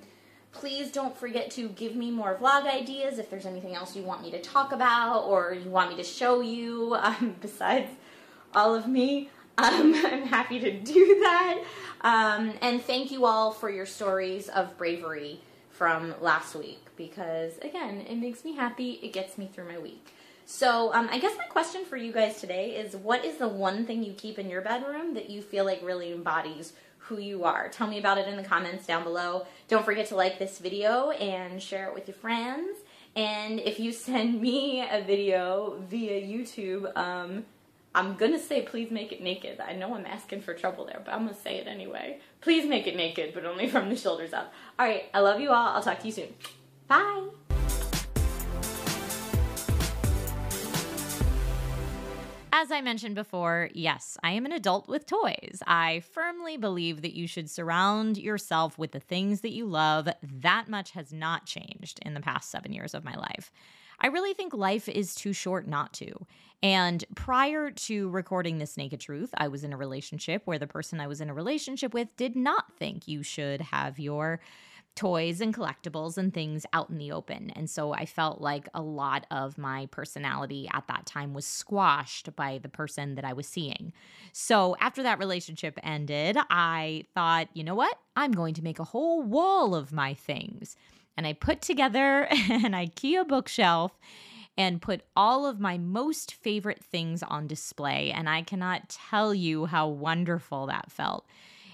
please 0.51 0.91
don't 0.91 1.15
forget 1.15 1.51
to 1.51 1.69
give 1.69 1.95
me 1.95 2.11
more 2.11 2.35
vlog 2.35 2.65
ideas 2.65 3.19
if 3.19 3.29
there's 3.29 3.45
anything 3.45 3.75
else 3.75 3.95
you 3.95 4.03
want 4.03 4.21
me 4.21 4.31
to 4.31 4.41
talk 4.41 4.71
about 4.71 5.21
or 5.21 5.53
you 5.53 5.69
want 5.69 5.91
me 5.91 5.97
to 5.97 6.03
show 6.03 6.41
you 6.41 6.95
um, 6.99 7.35
besides 7.41 7.89
all 8.53 8.73
of 8.75 8.87
me. 8.87 9.29
Um, 9.57 9.93
I'm 10.05 10.23
happy 10.23 10.59
to 10.59 10.71
do 10.79 11.19
that. 11.21 11.63
Um, 12.01 12.53
and 12.61 12.81
thank 12.81 13.11
you 13.11 13.25
all 13.25 13.51
for 13.51 13.69
your 13.69 13.85
stories 13.85 14.49
of 14.49 14.77
bravery 14.77 15.39
from 15.69 16.15
last 16.21 16.55
week 16.55 16.85
because, 16.95 17.57
again, 17.59 18.01
it 18.01 18.15
makes 18.15 18.43
me 18.43 18.55
happy. 18.55 18.99
It 19.03 19.13
gets 19.13 19.37
me 19.37 19.49
through 19.51 19.69
my 19.69 19.77
week. 19.77 20.13
So 20.49 20.93
um, 20.93 21.09
I 21.11 21.19
guess 21.19 21.37
my 21.37 21.43
question 21.43 21.83
for 21.83 21.97
you 21.97 22.13
guys 22.13 22.39
today 22.39 22.77
is 22.77 22.95
what 22.95 23.25
is 23.25 23.35
the 23.35 23.49
one 23.49 23.85
thing 23.85 24.01
you 24.01 24.13
keep 24.13 24.39
in 24.39 24.49
your 24.49 24.61
bedroom 24.61 25.13
that 25.15 25.29
you 25.29 25.41
feel 25.41 25.65
like 25.65 25.83
really 25.83 26.13
embodies 26.13 26.71
who 26.99 27.19
you 27.19 27.43
are? 27.43 27.67
Tell 27.67 27.85
me 27.85 27.99
about 27.99 28.17
it 28.17 28.29
in 28.29 28.37
the 28.37 28.43
comments 28.43 28.87
down 28.87 29.03
below. 29.03 29.45
Don't 29.67 29.83
forget 29.83 30.07
to 30.07 30.15
like 30.15 30.39
this 30.39 30.59
video 30.59 31.11
and 31.11 31.61
share 31.61 31.89
it 31.89 31.93
with 31.93 32.07
your 32.07 32.15
friends. 32.15 32.77
And 33.13 33.59
if 33.59 33.77
you 33.77 33.91
send 33.91 34.39
me 34.39 34.87
a 34.89 35.03
video 35.05 35.83
via 35.89 36.21
YouTube, 36.21 36.95
um, 36.97 37.45
I'm 37.93 38.15
gonna 38.15 38.39
say 38.39 38.61
please 38.61 38.89
make 38.89 39.11
it 39.11 39.21
naked. 39.21 39.59
I 39.59 39.73
know 39.73 39.95
I'm 39.95 40.05
asking 40.05 40.43
for 40.43 40.53
trouble 40.53 40.85
there, 40.85 41.01
but 41.03 41.13
I'm 41.13 41.25
gonna 41.25 41.37
say 41.37 41.57
it 41.57 41.67
anyway. 41.67 42.19
Please 42.39 42.65
make 42.65 42.87
it 42.87 42.95
naked, 42.95 43.33
but 43.33 43.43
only 43.43 43.67
from 43.67 43.89
the 43.89 43.97
shoulders 43.97 44.31
up. 44.31 44.53
Alright, 44.79 45.09
I 45.13 45.19
love 45.19 45.41
you 45.41 45.49
all. 45.49 45.75
I'll 45.75 45.83
talk 45.83 45.99
to 45.99 46.05
you 46.05 46.13
soon. 46.13 46.33
Bye! 46.87 47.46
As 52.59 52.71
I 52.71 52.81
mentioned 52.81 53.13
before, 53.13 53.69
yes, 53.75 54.17
I 54.23 54.31
am 54.31 54.47
an 54.47 54.51
adult 54.51 54.87
with 54.89 55.05
toys. 55.05 55.61
I 55.67 55.99
firmly 55.99 56.57
believe 56.57 57.03
that 57.03 57.15
you 57.15 57.27
should 57.27 57.51
surround 57.51 58.17
yourself 58.17 58.79
with 58.79 58.93
the 58.93 58.99
things 58.99 59.41
that 59.41 59.51
you 59.51 59.67
love. 59.67 60.09
That 60.23 60.67
much 60.67 60.89
has 60.91 61.13
not 61.13 61.45
changed 61.45 61.99
in 62.03 62.15
the 62.15 62.19
past 62.19 62.49
seven 62.49 62.73
years 62.73 62.95
of 62.95 63.03
my 63.03 63.13
life. 63.13 63.51
I 63.99 64.07
really 64.07 64.33
think 64.33 64.55
life 64.55 64.89
is 64.89 65.13
too 65.13 65.33
short 65.33 65.67
not 65.67 65.93
to. 65.95 66.25
And 66.63 67.05
prior 67.13 67.69
to 67.69 68.09
recording 68.09 68.57
this 68.57 68.75
Naked 68.75 69.01
Truth, 69.01 69.35
I 69.37 69.49
was 69.49 69.63
in 69.63 69.71
a 69.71 69.77
relationship 69.77 70.41
where 70.45 70.57
the 70.57 70.65
person 70.65 70.99
I 70.99 71.05
was 71.05 71.21
in 71.21 71.29
a 71.29 71.35
relationship 71.35 71.93
with 71.93 72.07
did 72.17 72.35
not 72.35 72.73
think 72.79 73.07
you 73.07 73.21
should 73.21 73.61
have 73.61 73.99
your 73.99 74.39
toys 74.97 75.39
and 75.39 75.53
collectibles 75.53 76.17
and 76.17 76.33
things 76.33 76.65
out 76.73 76.89
in 76.89 76.97
the 76.97 77.11
open. 77.11 77.51
And 77.51 77.69
so 77.69 77.93
I 77.93 78.05
felt 78.05 78.41
like 78.41 78.67
a 78.73 78.81
lot 78.81 79.25
of 79.31 79.57
my 79.57 79.85
personality 79.91 80.67
at 80.73 80.87
that 80.87 81.05
time 81.05 81.33
was 81.33 81.45
squashed 81.45 82.35
by 82.35 82.59
the 82.61 82.67
person 82.67 83.15
that 83.15 83.23
I 83.23 83.33
was 83.33 83.47
seeing. 83.47 83.93
So 84.33 84.75
after 84.81 85.03
that 85.03 85.19
relationship 85.19 85.79
ended, 85.83 86.37
I 86.49 87.05
thought, 87.13 87.47
you 87.53 87.63
know 87.63 87.75
what? 87.75 87.97
I'm 88.15 88.31
going 88.31 88.55
to 88.55 88.63
make 88.63 88.79
a 88.79 88.83
whole 88.83 89.21
wall 89.21 89.75
of 89.75 89.93
my 89.93 90.15
things. 90.15 90.75
And 91.15 91.27
I 91.27 91.33
put 91.33 91.61
together 91.61 92.23
an 92.31 92.73
IKEA 92.73 93.27
bookshelf 93.27 93.97
and 94.57 94.81
put 94.81 95.01
all 95.15 95.45
of 95.45 95.59
my 95.59 95.77
most 95.77 96.33
favorite 96.33 96.83
things 96.83 97.21
on 97.21 97.45
display. 97.45 98.11
And 98.11 98.27
I 98.27 98.41
cannot 98.41 98.89
tell 98.89 99.33
you 99.33 99.67
how 99.67 99.87
wonderful 99.87 100.65
that 100.65 100.91
felt. 100.91 101.27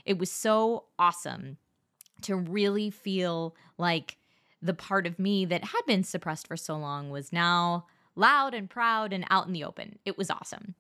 It 0.06 0.18
was 0.18 0.30
so 0.30 0.84
awesome 1.00 1.58
to 2.24 2.36
really 2.36 2.90
feel 2.90 3.56
like 3.78 4.18
the 4.62 4.74
part 4.74 5.06
of 5.06 5.20
me 5.20 5.46
that 5.46 5.66
had 5.66 5.82
been 5.86 6.04
suppressed 6.04 6.48
for 6.48 6.58
so 6.58 6.76
long 6.78 7.10
was 7.10 7.34
now 7.34 7.86
loud 8.16 8.54
and 8.54 8.70
proud 8.70 9.12
and 9.12 9.26
out 9.30 9.48
in 9.48 9.54
the 9.54 9.64
open. 9.64 10.00
It 10.06 10.18
was 10.18 10.30
awesome. 10.30 10.76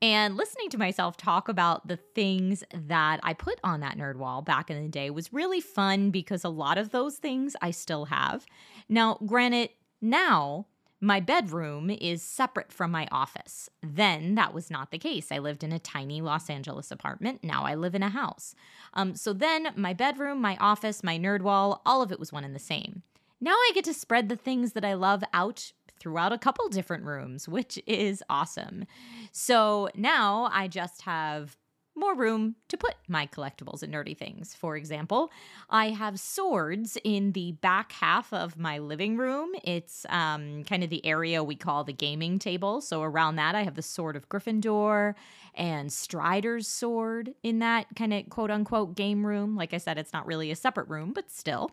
And 0.00 0.36
listening 0.36 0.70
to 0.70 0.78
myself 0.78 1.16
talk 1.16 1.48
about 1.48 1.88
the 1.88 1.96
things 1.96 2.62
that 2.72 3.18
I 3.22 3.34
put 3.34 3.58
on 3.64 3.80
that 3.80 3.98
nerd 3.98 4.16
wall 4.16 4.42
back 4.42 4.70
in 4.70 4.80
the 4.80 4.88
day 4.88 5.10
was 5.10 5.32
really 5.32 5.60
fun 5.60 6.10
because 6.10 6.44
a 6.44 6.48
lot 6.48 6.78
of 6.78 6.90
those 6.90 7.16
things 7.16 7.56
I 7.60 7.72
still 7.72 8.04
have. 8.06 8.46
Now, 8.88 9.18
granted, 9.26 9.70
now 10.00 10.66
my 11.00 11.20
bedroom 11.20 11.90
is 11.90 12.22
separate 12.22 12.72
from 12.72 12.90
my 12.90 13.06
office. 13.12 13.70
Then 13.82 14.34
that 14.34 14.52
was 14.52 14.70
not 14.70 14.90
the 14.90 14.98
case. 14.98 15.30
I 15.30 15.38
lived 15.38 15.62
in 15.62 15.72
a 15.72 15.78
tiny 15.78 16.20
Los 16.20 16.50
Angeles 16.50 16.90
apartment. 16.90 17.44
Now 17.44 17.64
I 17.64 17.74
live 17.74 17.94
in 17.94 18.02
a 18.02 18.08
house. 18.08 18.54
Um, 18.94 19.14
so 19.14 19.32
then 19.32 19.68
my 19.76 19.92
bedroom, 19.92 20.40
my 20.40 20.56
office, 20.56 21.04
my 21.04 21.18
nerd 21.18 21.42
wall, 21.42 21.82
all 21.86 22.02
of 22.02 22.10
it 22.10 22.18
was 22.18 22.32
one 22.32 22.44
and 22.44 22.54
the 22.54 22.60
same. 22.60 23.02
Now 23.40 23.52
I 23.52 23.70
get 23.74 23.84
to 23.84 23.94
spread 23.94 24.28
the 24.28 24.36
things 24.36 24.72
that 24.72 24.84
I 24.84 24.94
love 24.94 25.22
out 25.32 25.72
throughout 26.00 26.32
a 26.32 26.38
couple 26.38 26.68
different 26.68 27.04
rooms, 27.04 27.48
which 27.48 27.78
is 27.86 28.22
awesome. 28.28 28.84
So 29.32 29.88
now 29.94 30.50
I 30.52 30.68
just 30.68 31.02
have 31.02 31.56
more 31.98 32.14
room 32.14 32.56
to 32.68 32.76
put 32.76 32.94
my 33.08 33.26
collectibles 33.26 33.82
and 33.82 33.92
nerdy 33.92 34.16
things. 34.16 34.54
For 34.54 34.76
example, 34.76 35.30
I 35.70 35.90
have 35.90 36.20
swords 36.20 36.98
in 37.04 37.32
the 37.32 37.52
back 37.52 37.92
half 37.92 38.32
of 38.32 38.58
my 38.58 38.78
living 38.78 39.16
room. 39.16 39.50
It's 39.64 40.06
um, 40.08 40.64
kind 40.64 40.84
of 40.84 40.90
the 40.90 41.04
area 41.04 41.42
we 41.42 41.56
call 41.56 41.84
the 41.84 41.92
gaming 41.92 42.38
table. 42.38 42.80
So 42.80 43.02
around 43.02 43.36
that, 43.36 43.54
I 43.54 43.62
have 43.62 43.74
the 43.74 43.82
sword 43.82 44.16
of 44.16 44.28
Gryffindor 44.28 45.14
and 45.54 45.92
Strider's 45.92 46.68
sword 46.68 47.34
in 47.42 47.58
that 47.58 47.86
kind 47.96 48.14
of 48.14 48.28
quote 48.30 48.50
unquote 48.50 48.94
game 48.94 49.26
room. 49.26 49.56
Like 49.56 49.74
I 49.74 49.78
said, 49.78 49.98
it's 49.98 50.12
not 50.12 50.26
really 50.26 50.50
a 50.50 50.56
separate 50.56 50.88
room, 50.88 51.12
but 51.12 51.30
still. 51.30 51.72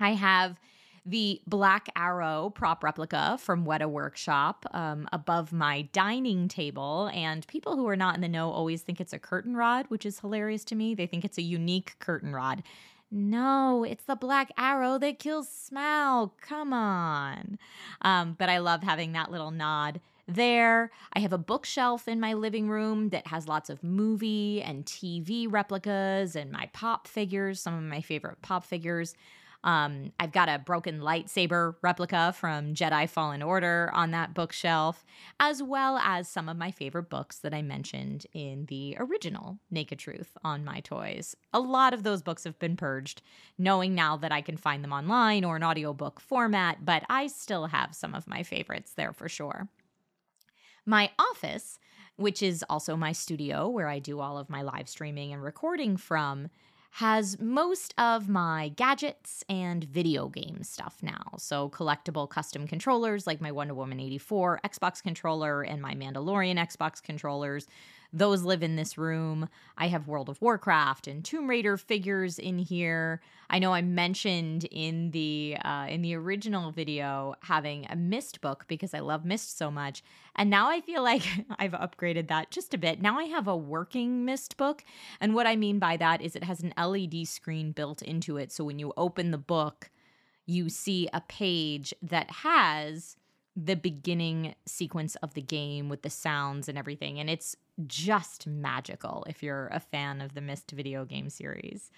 I 0.00 0.14
have 0.14 0.58
the 1.04 1.40
Black 1.46 1.88
Arrow 1.96 2.52
prop 2.54 2.84
replica 2.84 3.36
from 3.40 3.66
Weta 3.66 3.88
Workshop 3.88 4.66
um, 4.72 5.08
above 5.12 5.52
my 5.52 5.82
dining 5.92 6.48
table. 6.48 7.10
And 7.12 7.46
people 7.46 7.76
who 7.76 7.88
are 7.88 7.96
not 7.96 8.14
in 8.14 8.20
the 8.20 8.28
know 8.28 8.50
always 8.50 8.82
think 8.82 9.00
it's 9.00 9.12
a 9.12 9.18
curtain 9.18 9.56
rod, 9.56 9.86
which 9.88 10.06
is 10.06 10.20
hilarious 10.20 10.64
to 10.64 10.74
me. 10.74 10.94
They 10.94 11.06
think 11.06 11.24
it's 11.24 11.38
a 11.38 11.42
unique 11.42 11.96
curtain 11.98 12.32
rod. 12.32 12.62
No, 13.10 13.84
it's 13.84 14.04
the 14.04 14.16
Black 14.16 14.52
Arrow 14.56 14.98
that 14.98 15.18
kills 15.18 15.48
Smaug. 15.48 16.30
Come 16.40 16.72
on. 16.72 17.58
Um, 18.00 18.36
but 18.38 18.48
I 18.48 18.58
love 18.58 18.82
having 18.82 19.12
that 19.12 19.30
little 19.30 19.50
nod 19.50 20.00
there. 20.26 20.90
I 21.12 21.18
have 21.18 21.32
a 21.32 21.38
bookshelf 21.38 22.08
in 22.08 22.20
my 22.20 22.32
living 22.32 22.68
room 22.68 23.10
that 23.10 23.26
has 23.26 23.48
lots 23.48 23.68
of 23.68 23.82
movie 23.82 24.62
and 24.62 24.86
TV 24.86 25.46
replicas 25.50 26.36
and 26.36 26.50
my 26.50 26.70
pop 26.72 27.06
figures, 27.06 27.60
some 27.60 27.74
of 27.74 27.82
my 27.82 28.00
favorite 28.00 28.40
pop 28.40 28.64
figures. 28.64 29.14
Um, 29.64 30.12
I've 30.18 30.32
got 30.32 30.48
a 30.48 30.58
broken 30.58 31.00
lightsaber 31.00 31.76
replica 31.82 32.34
from 32.36 32.74
Jedi 32.74 33.08
Fallen 33.08 33.42
Order 33.42 33.90
on 33.94 34.10
that 34.10 34.34
bookshelf, 34.34 35.04
as 35.38 35.62
well 35.62 35.98
as 35.98 36.28
some 36.28 36.48
of 36.48 36.56
my 36.56 36.72
favorite 36.72 37.08
books 37.08 37.38
that 37.38 37.54
I 37.54 37.62
mentioned 37.62 38.26
in 38.32 38.66
the 38.66 38.96
original 38.98 39.58
Naked 39.70 40.00
Truth 40.00 40.36
on 40.42 40.64
my 40.64 40.80
toys. 40.80 41.36
A 41.52 41.60
lot 41.60 41.94
of 41.94 42.02
those 42.02 42.22
books 42.22 42.44
have 42.44 42.58
been 42.58 42.76
purged, 42.76 43.22
knowing 43.56 43.94
now 43.94 44.16
that 44.16 44.32
I 44.32 44.40
can 44.40 44.56
find 44.56 44.82
them 44.82 44.92
online 44.92 45.44
or 45.44 45.56
in 45.56 45.62
audiobook 45.62 46.18
format, 46.18 46.84
but 46.84 47.04
I 47.08 47.28
still 47.28 47.66
have 47.66 47.94
some 47.94 48.14
of 48.14 48.26
my 48.26 48.42
favorites 48.42 48.94
there 48.94 49.12
for 49.12 49.28
sure. 49.28 49.68
My 50.84 51.12
office, 51.18 51.78
which 52.16 52.42
is 52.42 52.64
also 52.68 52.96
my 52.96 53.12
studio 53.12 53.68
where 53.68 53.88
I 53.88 54.00
do 54.00 54.18
all 54.18 54.38
of 54.38 54.50
my 54.50 54.62
live 54.62 54.88
streaming 54.88 55.32
and 55.32 55.40
recording 55.40 55.96
from, 55.96 56.50
has 56.96 57.40
most 57.40 57.94
of 57.96 58.28
my 58.28 58.68
gadgets 58.76 59.42
and 59.48 59.82
video 59.84 60.28
game 60.28 60.62
stuff 60.62 60.98
now. 61.00 61.24
So, 61.38 61.70
collectible 61.70 62.28
custom 62.28 62.66
controllers 62.66 63.26
like 63.26 63.40
my 63.40 63.50
Wonder 63.50 63.72
Woman 63.72 63.98
84 63.98 64.60
Xbox 64.62 65.02
controller 65.02 65.62
and 65.62 65.80
my 65.80 65.94
Mandalorian 65.94 66.58
Xbox 66.58 67.02
controllers, 67.02 67.66
those 68.12 68.42
live 68.42 68.62
in 68.62 68.76
this 68.76 68.98
room. 68.98 69.48
I 69.76 69.88
have 69.88 70.06
World 70.06 70.28
of 70.28 70.40
Warcraft 70.42 71.06
and 71.06 71.24
Tomb 71.24 71.48
Raider 71.48 71.76
figures 71.76 72.38
in 72.38 72.58
here. 72.58 73.20
I 73.48 73.58
know 73.58 73.72
I 73.72 73.82
mentioned 73.82 74.64
in 74.64 75.10
the 75.12 75.56
uh, 75.64 75.86
in 75.88 76.02
the 76.02 76.14
original 76.14 76.72
video 76.72 77.34
having 77.40 77.86
a 77.88 77.96
Myst 77.96 78.40
book 78.40 78.64
because 78.68 78.92
I 78.92 79.00
love 79.00 79.24
Myst 79.24 79.56
so 79.56 79.70
much, 79.70 80.02
and 80.36 80.50
now 80.50 80.68
I 80.68 80.80
feel 80.80 81.02
like 81.12 81.22
I've 81.58 81.72
upgraded 81.72 82.28
that 82.28 82.50
just 82.50 82.74
a 82.74 82.78
bit. 82.78 83.00
Now 83.00 83.18
I 83.18 83.24
have 83.24 83.48
a 83.48 83.56
working 83.56 84.24
Myst 84.24 84.56
book, 84.56 84.84
and 85.20 85.34
what 85.34 85.46
I 85.46 85.56
mean 85.56 85.78
by 85.78 85.96
that 85.96 86.20
is 86.20 86.36
it 86.36 86.44
has 86.44 86.62
an 86.62 86.74
LED 86.76 87.26
screen 87.26 87.72
built 87.72 88.02
into 88.02 88.36
it, 88.36 88.52
so 88.52 88.64
when 88.64 88.78
you 88.78 88.92
open 88.96 89.30
the 89.30 89.38
book, 89.38 89.90
you 90.44 90.68
see 90.68 91.08
a 91.12 91.20
page 91.22 91.94
that 92.02 92.30
has 92.30 93.16
the 93.54 93.76
beginning 93.76 94.54
sequence 94.66 95.14
of 95.16 95.34
the 95.34 95.42
game 95.42 95.88
with 95.88 96.02
the 96.02 96.10
sounds 96.10 96.68
and 96.68 96.78
everything. 96.78 97.20
And 97.20 97.28
it's 97.28 97.56
just 97.86 98.46
magical 98.46 99.24
if 99.28 99.42
you're 99.42 99.68
a 99.68 99.80
fan 99.80 100.20
of 100.20 100.34
the 100.34 100.40
Myst 100.40 100.70
video 100.70 101.04
game 101.04 101.28
series. 101.28 101.90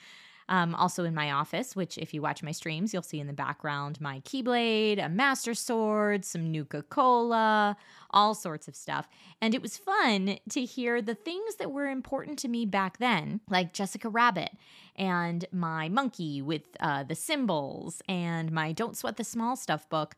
Um, 0.49 0.75
also 0.75 1.05
in 1.05 1.15
my 1.15 1.33
office, 1.33 1.75
which 1.75 1.97
if 1.97 2.13
you 2.13 2.21
watch 2.21 2.43
my 2.43 2.53
streams, 2.53 2.93
you'll 2.93 3.03
see 3.03 3.19
in 3.19 3.27
the 3.27 3.33
background 3.33 4.01
my 4.01 4.21
Keyblade, 4.21 5.03
a 5.03 5.09
Master 5.09 5.55
Sword, 5.55 6.25
some 6.25 6.53
Nuka 6.53 6.83
Cola, 6.83 7.77
all 8.11 8.35
sorts 8.35 8.69
of 8.69 8.77
stuff. 8.77 9.09
And 9.41 9.55
it 9.55 9.63
was 9.63 9.79
fun 9.79 10.39
to 10.51 10.65
hear 10.65 11.01
the 11.01 11.15
things 11.15 11.57
that 11.57 11.71
were 11.71 11.89
important 11.89 12.39
to 12.41 12.49
me 12.49 12.67
back 12.67 12.99
then, 12.99 13.41
like 13.49 13.73
Jessica 13.73 14.09
Rabbit 14.09 14.51
and 14.97 15.47
my 15.51 15.89
monkey 15.89 16.43
with 16.43 16.63
uh, 16.79 17.05
the 17.05 17.15
cymbals 17.15 18.03
and 18.07 18.53
my 18.53 18.73
Don't 18.73 18.97
Sweat 18.97 19.17
the 19.17 19.25
Small 19.25 19.57
Stuff 19.57 19.89
book. 19.89 20.15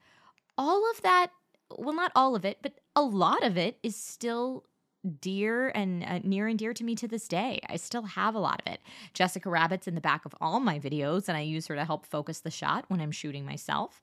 All 0.58 0.90
of 0.90 1.02
that, 1.02 1.30
well, 1.76 1.94
not 1.94 2.12
all 2.14 2.34
of 2.36 2.44
it, 2.44 2.58
but 2.62 2.80
a 2.94 3.02
lot 3.02 3.42
of 3.44 3.56
it 3.56 3.78
is 3.82 3.96
still 3.96 4.64
dear 5.06 5.68
and 5.74 6.04
uh, 6.04 6.20
near 6.22 6.46
and 6.46 6.58
dear 6.58 6.72
to 6.74 6.84
me 6.84 6.94
to 6.96 7.08
this 7.08 7.28
day. 7.28 7.60
I 7.68 7.76
still 7.76 8.02
have 8.02 8.34
a 8.34 8.40
lot 8.40 8.62
of 8.64 8.72
it. 8.72 8.80
Jessica 9.14 9.48
Rabbit's 9.48 9.88
in 9.88 9.94
the 9.94 10.00
back 10.00 10.24
of 10.24 10.34
all 10.40 10.60
my 10.60 10.78
videos, 10.78 11.28
and 11.28 11.36
I 11.36 11.42
use 11.42 11.66
her 11.68 11.74
to 11.74 11.84
help 11.84 12.06
focus 12.06 12.40
the 12.40 12.50
shot 12.50 12.84
when 12.88 13.00
I'm 13.00 13.12
shooting 13.12 13.44
myself. 13.44 14.00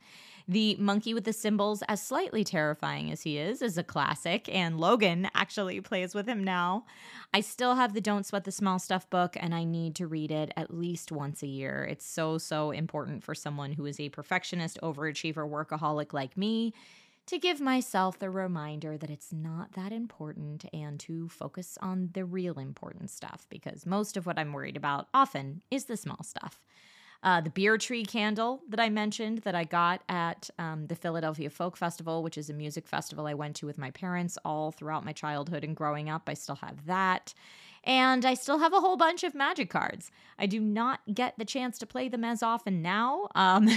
The 0.48 0.76
monkey 0.76 1.14
with 1.14 1.24
the 1.24 1.32
cymbals, 1.32 1.84
as 1.88 2.06
slightly 2.06 2.44
terrifying 2.44 3.12
as 3.12 3.22
he 3.22 3.38
is, 3.38 3.62
is 3.62 3.78
a 3.78 3.84
classic, 3.84 4.50
and 4.54 4.78
Logan 4.78 5.30
actually 5.34 5.80
plays 5.80 6.14
with 6.14 6.28
him 6.28 6.44
now. 6.44 6.86
I 7.34 7.40
still 7.40 7.76
have 7.76 7.94
the 7.94 8.02
Don't 8.02 8.26
Sweat 8.26 8.44
the 8.44 8.52
Small 8.52 8.78
Stuff 8.78 9.10
book, 9.10 9.38
and 9.40 9.56
I 9.56 9.64
need 9.64 9.96
to 9.96 10.08
read 10.08 10.32
it 10.32 10.52
at 10.58 10.74
least 10.74 11.14
once 11.14 11.44
a 11.44 11.48
year. 11.48 11.88
It's 11.90 12.06
so, 12.06 12.38
so 12.38 12.72
important 12.72 13.24
for 13.24 13.34
someone 13.34 13.72
who 13.72 13.86
is 13.86 14.02
a 14.02 14.10
perfectionist, 14.10 14.80
overachiever, 14.82 15.50
workaholic 15.50 16.12
like 16.12 16.36
me 16.36 16.74
to 17.28 17.40
give 17.40 17.62
myself 17.62 18.20
the 18.20 18.30
reminder 18.30 18.98
that 18.98 19.10
it's 19.10 19.32
not 19.32 19.74
that 19.74 19.92
important 19.92 20.66
and 20.74 21.00
to 21.02 21.30
focus 21.30 21.78
on 21.82 22.10
the 22.14 22.26
real 22.26 22.60
important 22.60 23.10
stuff 23.10 23.48
because 23.50 23.86
most 23.86 24.18
of 24.18 24.26
what 24.26 24.38
I'm 24.38 24.52
worried 24.52 24.78
about 24.78 25.08
often 25.14 25.62
is 25.72 25.86
the 25.86 25.98
small 25.98 26.22
stuff. 26.24 26.62
Uh, 27.24 27.40
the 27.40 27.50
beer 27.50 27.78
tree 27.78 28.04
candle 28.04 28.62
that 28.68 28.82
I 28.82 28.90
mentioned 28.90 29.40
that 29.40 29.56
I 29.56 29.64
got 29.64 30.02
at 30.10 30.50
um, 30.60 30.88
the 30.88 30.96
Philadelphia 30.96 31.50
Folk 31.50 31.78
Festival, 31.78 32.22
which 32.22 32.38
is 32.38 32.50
a 32.50 32.54
music 32.54 32.86
festival 32.86 33.28
I 33.28 33.34
went 33.34 33.56
to 33.58 33.66
with 33.66 33.78
my 33.78 33.92
parents 33.92 34.38
all 34.44 34.72
throughout 34.72 35.06
my 35.06 35.14
childhood 35.14 35.64
and 35.64 35.74
growing 35.74 36.10
up. 36.10 36.24
I 36.28 36.34
still 36.34 36.56
have 36.56 36.86
that. 36.86 37.34
And 37.86 38.26
I 38.26 38.34
still 38.34 38.60
have 38.60 38.74
a 38.74 38.80
whole 38.80 38.96
bunch 38.96 39.24
of 39.24 39.36
magic 39.36 39.70
cards. 39.70 40.10
I 40.40 40.46
do 40.46 40.60
not 40.60 41.02
get 41.14 41.38
the 41.38 41.46
chance 41.46 41.78
to 41.80 41.86
play 41.86 42.08
them 42.08 42.24
as 42.24 42.42
often 42.42 42.82
now. 42.82 43.28
Um, 43.36 43.70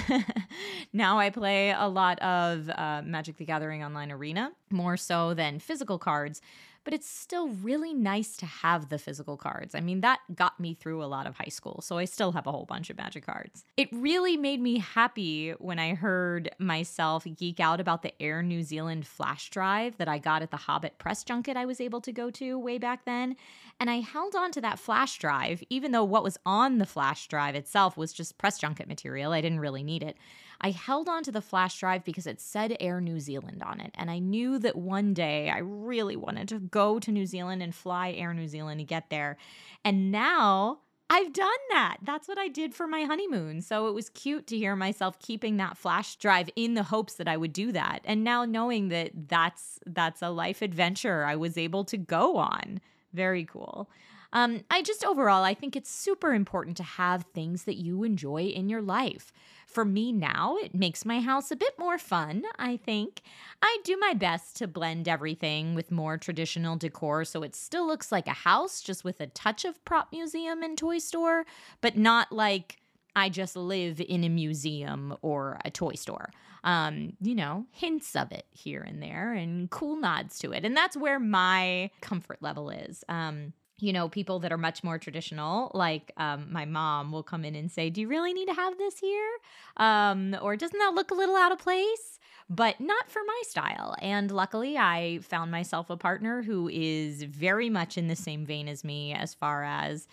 now 0.92 1.18
I 1.18 1.30
play 1.30 1.70
a 1.70 1.88
lot 1.88 2.18
of 2.20 2.70
uh, 2.70 3.02
Magic 3.04 3.36
the 3.36 3.44
Gathering 3.44 3.82
Online 3.82 4.12
Arena, 4.12 4.52
more 4.70 4.96
so 4.96 5.34
than 5.34 5.58
physical 5.58 5.98
cards 5.98 6.40
but 6.86 6.94
it's 6.94 7.10
still 7.10 7.48
really 7.48 7.92
nice 7.92 8.36
to 8.36 8.46
have 8.46 8.90
the 8.90 8.98
physical 8.98 9.36
cards. 9.36 9.74
I 9.74 9.80
mean, 9.80 10.02
that 10.02 10.20
got 10.36 10.60
me 10.60 10.72
through 10.72 11.02
a 11.02 11.06
lot 11.06 11.26
of 11.26 11.36
high 11.36 11.48
school, 11.48 11.80
so 11.82 11.98
I 11.98 12.04
still 12.04 12.30
have 12.30 12.46
a 12.46 12.52
whole 12.52 12.64
bunch 12.64 12.90
of 12.90 12.96
magic 12.96 13.26
cards. 13.26 13.64
It 13.76 13.88
really 13.90 14.36
made 14.36 14.60
me 14.60 14.78
happy 14.78 15.50
when 15.58 15.80
I 15.80 15.94
heard 15.94 16.48
myself 16.60 17.26
geek 17.36 17.58
out 17.58 17.80
about 17.80 18.02
the 18.02 18.22
Air 18.22 18.40
New 18.40 18.62
Zealand 18.62 19.04
flash 19.04 19.50
drive 19.50 19.96
that 19.96 20.06
I 20.06 20.18
got 20.18 20.42
at 20.42 20.52
the 20.52 20.56
Hobbit 20.58 20.96
press 20.98 21.24
junket 21.24 21.56
I 21.56 21.66
was 21.66 21.80
able 21.80 22.00
to 22.02 22.12
go 22.12 22.30
to 22.30 22.56
way 22.56 22.78
back 22.78 23.04
then. 23.04 23.34
And 23.80 23.90
I 23.90 23.98
held 23.98 24.36
on 24.36 24.52
to 24.52 24.60
that 24.60 24.78
flash 24.78 25.18
drive, 25.18 25.64
even 25.68 25.90
though 25.90 26.04
what 26.04 26.22
was 26.22 26.38
on 26.46 26.78
the 26.78 26.86
flash 26.86 27.26
drive 27.26 27.56
itself 27.56 27.96
was 27.96 28.12
just 28.12 28.38
press 28.38 28.60
junket 28.60 28.86
material. 28.86 29.32
I 29.32 29.40
didn't 29.40 29.58
really 29.58 29.82
need 29.82 30.04
it. 30.04 30.16
I 30.60 30.70
held 30.70 31.08
on 31.08 31.22
to 31.24 31.32
the 31.32 31.40
flash 31.40 31.78
drive 31.78 32.04
because 32.04 32.26
it 32.26 32.40
said 32.40 32.76
Air 32.80 33.00
New 33.00 33.20
Zealand 33.20 33.62
on 33.62 33.80
it. 33.80 33.92
And 33.94 34.10
I 34.10 34.18
knew 34.18 34.58
that 34.58 34.76
one 34.76 35.14
day 35.14 35.50
I 35.50 35.58
really 35.58 36.16
wanted 36.16 36.48
to 36.48 36.58
go 36.58 36.98
to 36.98 37.12
New 37.12 37.26
Zealand 37.26 37.62
and 37.62 37.74
fly 37.74 38.12
Air 38.12 38.34
New 38.34 38.48
Zealand 38.48 38.80
to 38.80 38.84
get 38.84 39.10
there. 39.10 39.36
And 39.84 40.10
now 40.10 40.80
I've 41.08 41.32
done 41.32 41.48
that. 41.70 41.98
That's 42.02 42.26
what 42.26 42.38
I 42.38 42.48
did 42.48 42.74
for 42.74 42.86
my 42.86 43.04
honeymoon. 43.04 43.60
So 43.62 43.86
it 43.86 43.94
was 43.94 44.08
cute 44.08 44.46
to 44.48 44.56
hear 44.56 44.74
myself 44.74 45.18
keeping 45.20 45.56
that 45.58 45.76
flash 45.76 46.16
drive 46.16 46.50
in 46.56 46.74
the 46.74 46.82
hopes 46.82 47.14
that 47.14 47.28
I 47.28 47.36
would 47.36 47.52
do 47.52 47.70
that. 47.72 48.00
And 48.04 48.24
now 48.24 48.44
knowing 48.44 48.88
that 48.88 49.12
that's 49.28 49.78
that's 49.86 50.20
a 50.20 50.30
life 50.30 50.62
adventure 50.62 51.24
I 51.24 51.36
was 51.36 51.56
able 51.56 51.84
to 51.84 51.96
go 51.96 52.38
on. 52.38 52.80
Very 53.12 53.44
cool. 53.44 53.88
Um, 54.32 54.64
I 54.70 54.82
just 54.82 55.04
overall, 55.04 55.44
I 55.44 55.54
think 55.54 55.76
it's 55.76 55.90
super 55.90 56.34
important 56.34 56.76
to 56.78 56.82
have 56.82 57.24
things 57.34 57.64
that 57.64 57.76
you 57.76 58.04
enjoy 58.04 58.42
in 58.44 58.68
your 58.68 58.82
life. 58.82 59.32
For 59.66 59.84
me 59.84 60.12
now, 60.12 60.56
it 60.62 60.74
makes 60.74 61.04
my 61.04 61.20
house 61.20 61.50
a 61.50 61.56
bit 61.56 61.78
more 61.78 61.98
fun, 61.98 62.44
I 62.58 62.76
think. 62.76 63.22
I 63.60 63.78
do 63.84 63.96
my 63.98 64.14
best 64.14 64.56
to 64.56 64.68
blend 64.68 65.08
everything 65.08 65.74
with 65.74 65.90
more 65.90 66.16
traditional 66.16 66.76
decor 66.76 67.24
so 67.24 67.42
it 67.42 67.54
still 67.54 67.86
looks 67.86 68.12
like 68.12 68.26
a 68.26 68.32
house, 68.32 68.80
just 68.80 69.04
with 69.04 69.20
a 69.20 69.26
touch 69.26 69.64
of 69.64 69.84
prop 69.84 70.12
museum 70.12 70.62
and 70.62 70.78
toy 70.78 70.98
store, 70.98 71.44
but 71.80 71.96
not 71.96 72.32
like 72.32 72.78
I 73.16 73.30
just 73.30 73.56
live 73.56 74.00
in 74.00 74.24
a 74.24 74.28
museum 74.28 75.16
or 75.22 75.58
a 75.64 75.70
toy 75.70 75.94
store. 75.94 76.30
Um, 76.64 77.12
you 77.20 77.34
know, 77.34 77.66
hints 77.70 78.16
of 78.16 78.32
it 78.32 78.44
here 78.50 78.82
and 78.82 79.02
there 79.02 79.32
and 79.32 79.70
cool 79.70 79.96
nods 79.96 80.38
to 80.40 80.52
it. 80.52 80.64
And 80.64 80.76
that's 80.76 80.96
where 80.96 81.20
my 81.20 81.90
comfort 82.00 82.38
level 82.40 82.70
is. 82.70 83.04
Um, 83.08 83.52
you 83.78 83.92
know, 83.92 84.08
people 84.08 84.38
that 84.40 84.52
are 84.52 84.58
much 84.58 84.82
more 84.82 84.98
traditional, 84.98 85.70
like 85.74 86.12
um, 86.16 86.48
my 86.50 86.64
mom, 86.64 87.12
will 87.12 87.22
come 87.22 87.44
in 87.44 87.54
and 87.54 87.70
say, 87.70 87.90
Do 87.90 88.00
you 88.00 88.08
really 88.08 88.32
need 88.32 88.46
to 88.46 88.54
have 88.54 88.78
this 88.78 88.98
here? 88.98 89.30
Um, 89.76 90.36
or 90.40 90.56
doesn't 90.56 90.78
that 90.78 90.94
look 90.94 91.10
a 91.10 91.14
little 91.14 91.36
out 91.36 91.52
of 91.52 91.58
place? 91.58 92.18
But 92.48 92.80
not 92.80 93.10
for 93.10 93.22
my 93.26 93.42
style. 93.42 93.96
And 94.00 94.30
luckily, 94.30 94.78
I 94.78 95.18
found 95.22 95.50
myself 95.50 95.90
a 95.90 95.96
partner 95.96 96.42
who 96.42 96.68
is 96.68 97.24
very 97.24 97.68
much 97.68 97.98
in 97.98 98.08
the 98.08 98.16
same 98.16 98.46
vein 98.46 98.68
as 98.68 98.84
me 98.84 99.12
as 99.12 99.34
far 99.34 99.64
as 99.64 100.06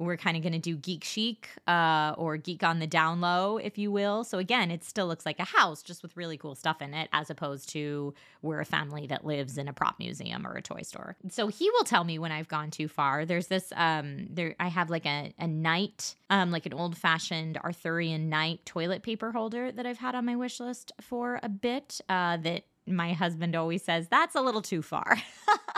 we're 0.00 0.16
kind 0.16 0.34
of 0.34 0.42
going 0.42 0.54
to 0.54 0.58
do 0.58 0.76
geek 0.76 1.04
chic 1.04 1.50
uh, 1.68 2.14
or 2.16 2.38
geek 2.38 2.64
on 2.64 2.78
the 2.78 2.86
down 2.86 3.20
low, 3.20 3.58
if 3.58 3.76
you 3.76 3.92
will. 3.92 4.24
So 4.24 4.38
again, 4.38 4.70
it 4.70 4.82
still 4.82 5.06
looks 5.06 5.26
like 5.26 5.38
a 5.38 5.44
house 5.44 5.82
just 5.82 6.02
with 6.02 6.16
really 6.16 6.38
cool 6.38 6.54
stuff 6.54 6.80
in 6.80 6.94
it, 6.94 7.10
as 7.12 7.28
opposed 7.28 7.68
to 7.70 8.14
we're 8.40 8.60
a 8.60 8.64
family 8.64 9.06
that 9.08 9.26
lives 9.26 9.58
in 9.58 9.68
a 9.68 9.74
prop 9.74 9.98
museum 9.98 10.46
or 10.46 10.54
a 10.54 10.62
toy 10.62 10.80
store. 10.82 11.16
So 11.28 11.48
he 11.48 11.70
will 11.70 11.84
tell 11.84 12.04
me 12.04 12.18
when 12.18 12.32
I've 12.32 12.48
gone 12.48 12.70
too 12.70 12.88
far. 12.88 13.26
There's 13.26 13.48
this 13.48 13.72
um 13.76 14.26
there 14.30 14.56
I 14.58 14.68
have 14.68 14.88
like 14.88 15.04
a, 15.04 15.34
a 15.38 15.46
knight, 15.46 16.14
um, 16.30 16.50
like 16.50 16.64
an 16.64 16.72
old 16.72 16.96
fashioned 16.96 17.58
Arthurian 17.58 18.30
knight 18.30 18.64
toilet 18.64 19.02
paper 19.02 19.32
holder 19.32 19.70
that 19.70 19.84
I've 19.84 19.98
had 19.98 20.14
on 20.14 20.24
my 20.24 20.34
wish 20.34 20.60
list 20.60 20.92
for 21.00 21.38
a 21.42 21.48
bit. 21.50 22.00
Uh, 22.08 22.38
that 22.38 22.64
my 22.86 23.12
husband 23.12 23.54
always 23.54 23.84
says 23.84 24.08
that's 24.08 24.34
a 24.34 24.40
little 24.40 24.62
too 24.62 24.80
far. 24.80 25.18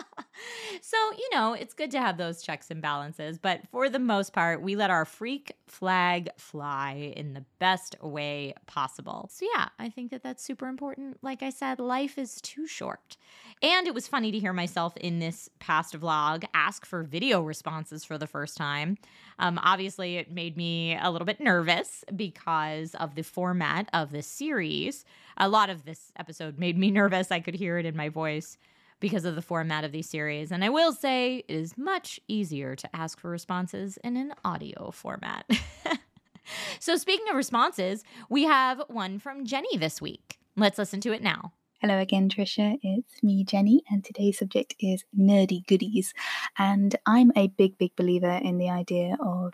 so, 0.81 0.97
you 1.17 1.29
know, 1.33 1.53
it's 1.53 1.75
good 1.75 1.91
to 1.93 2.01
have 2.01 2.17
those 2.17 2.43
checks 2.43 2.71
and 2.71 2.81
balances, 2.81 3.39
but 3.39 3.61
for 3.71 3.89
the 3.89 3.99
most 3.99 4.33
part, 4.33 4.63
we 4.63 4.77
let 4.77 4.91
our 4.91 5.05
freak 5.05 5.53
flag 5.67 6.29
fly 6.37 7.13
in 7.17 7.35
the 7.35 7.45
best 7.59 7.97
way 8.03 8.55
possible. 8.67 9.29
So, 9.33 9.47
yeah, 9.55 9.69
I 9.79 9.89
think 9.89 10.11
that 10.11 10.23
that's 10.23 10.43
super 10.43 10.67
important. 10.67 11.19
Like 11.23 11.43
I 11.43 11.51
said, 11.51 11.79
life 11.79 12.19
is 12.19 12.41
too 12.41 12.67
short. 12.67 13.17
And 13.63 13.87
it 13.87 13.95
was 13.95 14.09
funny 14.09 14.33
to 14.33 14.39
hear 14.39 14.53
myself 14.53 14.97
in 14.97 15.21
this 15.21 15.49
past 15.61 15.99
vlog 15.99 16.45
ask 16.53 16.85
for 16.85 17.05
video 17.05 17.43
responses 17.43 18.05
for 18.05 18.19
the 18.19 18.27
first 18.27 18.57
time. 18.57 18.99
Um, 19.39 19.59
obviously, 19.63 20.17
it 20.17 20.33
made 20.33 20.57
me 20.57 20.99
a 21.01 21.11
little 21.11 21.27
bit 21.27 21.41
nervous 21.41 22.05
because 22.15 22.95
of 22.97 23.15
the 23.15 23.23
format 23.23 23.89
of 23.93 24.11
the 24.11 24.23
series. 24.23 25.05
A 25.37 25.49
lot 25.49 25.71
of 25.71 25.85
this 25.85 26.13
episode 26.17 26.59
made 26.59 26.77
me 26.77 26.91
nervous. 27.03 27.31
I 27.31 27.41
could 27.41 27.55
hear 27.55 27.79
it 27.79 27.87
in 27.87 27.97
my 27.97 28.09
voice 28.09 28.59
because 29.03 29.27
of 29.27 29.35
the 29.35 29.43
format 29.43 29.85
of 29.85 29.93
these 29.93 30.09
series. 30.09 30.51
And 30.51 30.65
I 30.65 30.71
will 30.71 30.93
say 30.93 31.45
it 31.49 31.55
is 31.55 31.77
much 31.77 32.19
easier 32.29 32.75
to 32.77 32.97
ask 32.97 33.21
for 33.21 33.29
responses 33.29 33.99
in 33.99 34.17
an 34.17 34.33
audio 34.45 34.93
format. 34.93 35.45
so, 36.81 36.97
speaking 36.97 37.29
of 37.29 37.37
responses, 37.37 38.05
we 38.31 38.45
have 38.45 38.81
one 38.89 39.19
from 39.19 39.45
Jenny 39.45 39.77
this 39.77 40.01
week. 40.01 40.39
Let's 40.57 40.79
listen 40.79 41.01
to 41.03 41.13
it 41.13 41.23
now. 41.23 41.53
Hello 41.81 41.99
again, 41.99 42.29
Trisha. 42.29 42.79
It's 42.81 43.23
me, 43.25 43.43
Jenny, 43.43 43.83
and 43.91 44.05
today's 44.05 44.39
subject 44.39 44.77
is 44.79 45.05
nerdy 45.19 45.67
goodies. 45.67 46.15
And 46.57 46.95
I'm 47.05 47.33
a 47.35 47.49
big, 47.49 47.77
big 47.77 47.97
believer 47.97 48.39
in 48.41 48.59
the 48.59 48.71
idea 48.71 49.17
of 49.21 49.53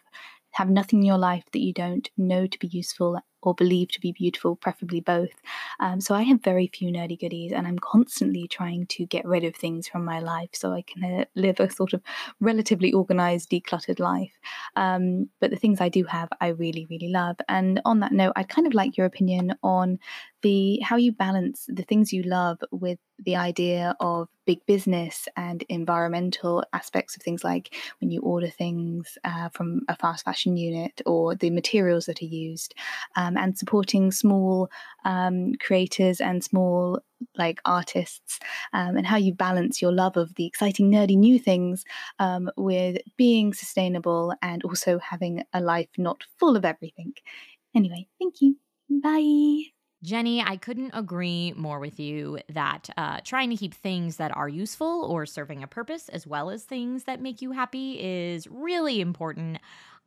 have 0.51 0.69
nothing 0.69 0.99
in 0.99 1.07
your 1.07 1.19
life 1.19 1.45
that 1.53 1.63
you 1.63 1.73
don't 1.73 2.11
know 2.19 2.47
to 2.47 2.59
be 2.59 2.67
useful 2.67 3.19
or 3.43 3.55
believed 3.55 3.93
to 3.95 4.01
be 4.01 4.13
beautiful, 4.13 4.57
preferably 4.57 5.01
both. 5.01 5.35
Um, 5.81 6.01
so 6.01 6.15
I 6.15 6.23
have 6.23 6.43
very 6.43 6.67
few 6.67 6.91
nerdy 6.91 7.19
goodies, 7.19 7.53
and 7.53 7.67
I'm 7.67 7.79
constantly 7.79 8.49
trying 8.49 8.87
to 8.87 9.07
get 9.07 9.25
rid 9.27 9.45
of 9.45 9.55
things 9.55 9.89
from 9.89 10.05
my 10.05 10.21
life 10.21 10.51
so 10.53 10.73
I 10.73 10.83
can 10.83 11.05
uh, 11.05 11.25
live 11.35 11.61
a 11.61 11.71
sort 11.71 11.93
of 11.93 12.03
relatively 12.41 12.93
organized, 12.93 13.51
decluttered 13.51 14.01
life. 14.01 14.33
Um, 14.77 15.29
but 15.41 15.51
the 15.51 15.57
things 15.57 15.81
I 15.81 15.89
do 15.89 16.05
have, 16.05 16.29
I 16.41 16.49
really, 16.49 16.87
really 16.91 17.09
love. 17.09 17.37
And 17.49 17.81
on 17.85 18.01
that 18.01 18.13
note, 18.13 18.33
I'd 18.37 18.49
kind 18.49 18.67
of 18.67 18.75
like 18.75 18.97
your 18.97 19.07
opinion 19.07 19.55
on 19.63 19.99
the 20.43 20.79
how 20.83 20.97
you 20.97 21.13
balance 21.13 21.67
the 21.69 21.83
things 21.83 22.13
you 22.13 22.23
love 22.23 22.59
with 22.71 22.99
the 23.25 23.37
idea 23.37 23.97
of 24.01 24.29
big 24.47 24.65
business 24.67 25.27
and 25.37 25.65
environmental 25.69 26.65
aspects 26.73 27.17
of 27.17 27.23
things 27.23 27.43
like 27.43 27.75
when 28.01 28.11
you 28.11 28.21
order 28.23 28.49
things 28.49 29.19
uh, 29.25 29.49
from 29.51 29.81
a 29.89 29.97
fast 29.97 30.25
fashion 30.25 30.57
unit 30.57 31.03
or 31.05 31.35
the 31.35 31.51
materials 31.51 32.07
that 32.07 32.23
are 32.23 32.27
used 32.27 32.75
um, 33.17 33.37
and 33.37 33.59
supporting 33.59 34.13
small 34.13 34.71
um, 35.05 35.53
creators 35.61 36.21
and 36.21 36.45
small 36.45 37.01
like 37.37 37.61
artists 37.65 38.39
um, 38.73 38.97
and 38.97 39.07
how 39.07 39.17
you 39.17 39.35
balance 39.35 39.83
your 39.83 39.93
love 39.93 40.17
of 40.17 40.35
the 40.37 40.47
exciting 40.47 40.91
nerdy 40.91 41.17
new 41.17 41.39
things 41.39 41.85
um, 42.21 42.49
with 42.57 42.99
being 43.17 43.53
sustainable 43.53 44.33
and 44.43 44.63
also 44.63 44.99
having 45.01 45.43
a 45.53 45.61
life 45.61 45.89
not 45.99 46.23
full 46.39 46.57
of 46.57 46.65
everything. 46.65 47.13
Anyway 47.75 48.07
thank 48.21 48.41
you. 48.41 48.57
Bye 48.89 49.78
Jenny, 50.03 50.41
I 50.41 50.57
couldn't 50.57 50.93
agree 50.95 51.53
more 51.57 51.81
with 51.81 51.99
you 51.99 52.39
that 52.51 52.89
uh, 52.97 53.19
trying 53.25 53.51
to 53.51 53.57
keep 53.57 53.75
things 53.75 54.17
that 54.19 54.37
are 54.37 54.49
useful 54.49 55.05
or 55.05 55.27
serving 55.27 55.63
a 55.65 55.67
purpose, 55.67 56.09
as 56.09 56.25
well 56.25 56.51
as 56.51 56.63
things 56.63 57.05
that 57.05 57.21
make 57.21 57.43
you 57.43 57.51
happy, 57.51 57.99
is 58.01 58.47
really 58.47 59.01
important. 59.01 59.59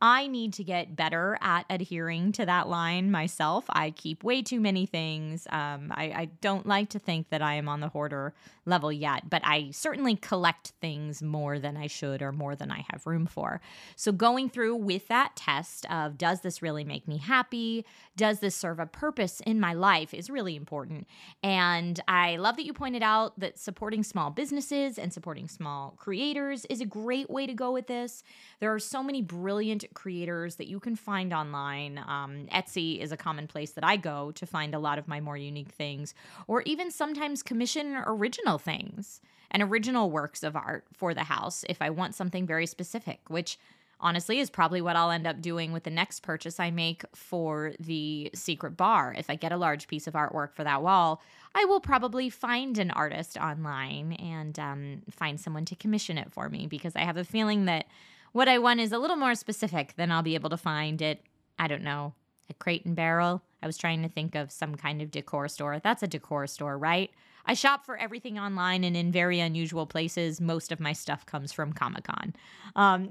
I 0.02 0.28
need 0.28 0.54
to 0.54 0.64
get 0.64 0.96
better 0.96 1.38
at 1.42 1.66
adhering 1.70 2.32
to 2.34 2.46
that 2.46 2.68
line 2.68 3.12
myself. 3.12 3.66
I 3.70 3.92
keep 3.92 4.24
way 4.24 4.42
too 4.42 4.60
many 4.60 4.86
things. 4.88 5.46
Um, 5.52 5.94
I, 5.96 6.04
I, 6.06 6.30
don't 6.42 6.66
like 6.66 6.90
to 6.90 7.00
think 7.00 7.30
that 7.30 7.44
I 7.44 7.54
am 7.56 7.70
on 7.70 7.82
the 7.82 7.90
hoarder 7.90 8.34
level 8.66 8.92
yet, 8.92 9.30
but 9.30 9.42
I 9.46 9.70
certainly 9.72 10.16
collect 10.16 10.70
things 10.82 11.22
more 11.22 11.60
than 11.60 11.78
I 11.78 11.86
should 11.86 12.22
or 12.24 12.32
more 12.32 12.56
than 12.56 12.72
I 12.72 12.86
have 12.90 13.06
room 13.06 13.28
for. 13.28 13.62
So, 13.96 14.12
going 14.12 14.50
through 14.50 14.78
with 14.78 15.08
that 15.10 15.36
test 15.36 15.86
of 15.92 16.18
does 16.18 16.42
this 16.42 16.62
really 16.62 16.84
make 16.84 17.08
me 17.08 17.18
happy? 17.18 17.86
Does 18.16 18.40
this 18.40 18.56
serve 18.56 18.80
a 18.80 18.86
purpose 18.86 19.40
in 19.46 19.60
my 19.60 19.74
life 19.74 20.14
is 20.14 20.30
really 20.30 20.56
important. 20.56 21.08
And 21.44 22.00
I 22.08 22.38
love 22.38 22.56
that 22.58 22.66
you 22.66 22.74
pointed 22.74 23.04
out 23.04 23.40
that 23.40 23.60
supporting 23.60 24.04
small 24.04 24.30
businesses 24.30 24.98
and 24.98 25.14
supporting 25.14 25.48
small 25.48 25.96
creators 25.98 26.66
is 26.66 26.82
a 26.82 26.86
great 26.86 27.30
way 27.30 27.46
to 27.46 27.54
go 27.54 27.72
with 27.72 27.88
this. 27.88 28.24
There 28.60 28.74
are 28.74 28.80
so 28.80 29.04
many 29.04 29.22
brilliant 29.22 29.86
creators 29.94 30.56
that 30.56 30.68
you 30.68 30.80
can 30.80 30.96
find 30.96 31.34
online. 31.34 31.98
Um, 31.98 32.48
Etsy 32.52 33.00
is 33.00 33.12
a 33.12 33.18
common 33.18 33.48
place 33.48 33.72
that 33.72 33.84
I 33.84 33.98
go 33.98 34.32
to 34.32 34.46
find 34.46 34.74
a 34.74 34.80
lot 34.80 34.98
of 34.98 35.08
my 35.08 35.20
more 35.20 35.38
unique 35.38 35.72
things, 35.72 36.14
or 36.48 36.62
even 36.64 36.92
sometimes 36.92 37.44
commission 37.44 37.96
original 38.06 38.58
things 38.58 39.22
and 39.52 39.62
original 39.62 40.10
works 40.10 40.44
of 40.44 40.56
art 40.56 40.86
for 40.94 41.14
the 41.14 41.26
house 41.26 41.66
if 41.70 41.82
I 41.82 41.90
want 41.90 42.16
something 42.16 42.48
very 42.48 42.66
specific, 42.66 43.20
which 43.28 43.58
honestly 44.02 44.40
is 44.40 44.50
probably 44.50 44.82
what 44.82 44.96
I'll 44.96 45.12
end 45.12 45.28
up 45.28 45.42
doing 45.42 45.72
with 45.72 45.84
the 45.84 45.92
next 45.92 46.22
purchase 46.22 46.60
I 46.60 46.72
make 46.72 47.04
for 47.14 47.74
the 47.80 48.32
secret 48.34 48.76
bar. 48.76 49.14
If 49.18 49.30
I 49.30 49.36
get 49.36 49.52
a 49.52 49.58
large 49.58 49.88
piece 49.88 50.08
of 50.08 50.16
artwork 50.16 50.54
for 50.54 50.64
that 50.64 50.82
wall, 50.82 51.22
I 51.54 51.66
will 51.66 51.80
probably 51.80 52.30
find 52.30 52.78
an 52.78 52.92
artist 52.92 53.38
online 53.38 54.14
and 54.14 54.58
um, 54.58 55.02
find 55.12 55.40
someone 55.40 55.66
to 55.66 55.76
commission 55.76 56.18
it 56.18 56.32
for 56.32 56.50
me 56.50 56.68
because 56.68 56.96
I 56.96 57.02
have 57.02 57.18
a 57.18 57.24
feeling 57.24 57.66
that 57.66 57.86
what 58.32 58.48
I 58.48 58.58
want 58.58 58.80
is 58.80 58.92
a 58.92 59.00
little 59.00 59.16
more 59.16 59.36
specific 59.36 59.94
than 59.98 60.12
I'll 60.12 60.24
be 60.24 60.36
able 60.36 60.50
to 60.50 60.58
find 60.58 61.02
it. 61.02 61.22
I 61.60 61.68
don't 61.68 61.84
know, 61.84 62.14
a 62.50 62.54
crate 62.54 62.86
and 62.86 62.96
barrel. 62.96 63.42
I 63.62 63.68
was 63.68 63.78
trying 63.78 64.02
to 64.04 64.10
think 64.10 64.36
of 64.36 64.52
some 64.52 64.76
kind 64.76 65.02
of 65.02 65.12
decor 65.12 65.48
store. 65.48 65.80
That's 65.80 66.04
a 66.04 66.08
decor 66.08 66.48
store, 66.48 66.78
right? 66.78 67.12
I 67.46 67.54
shop 67.54 67.86
for 67.86 67.98
everything 67.98 68.38
online 68.40 68.84
and 68.84 68.96
in 68.96 69.12
very 69.12 69.40
unusual 69.40 69.86
places. 69.86 70.40
Most 70.40 70.72
of 70.72 70.80
my 70.80 70.94
stuff 70.94 71.26
comes 71.26 71.52
from 71.52 71.74
Comic 71.74 72.04
Con. 72.06 72.34
Um, 72.76 73.10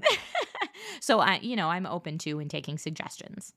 so 0.99 1.19
I, 1.19 1.39
you 1.41 1.55
know, 1.55 1.69
I'm 1.69 1.85
open 1.85 2.17
to 2.19 2.39
and 2.39 2.49
taking 2.49 2.77
suggestions. 2.77 3.53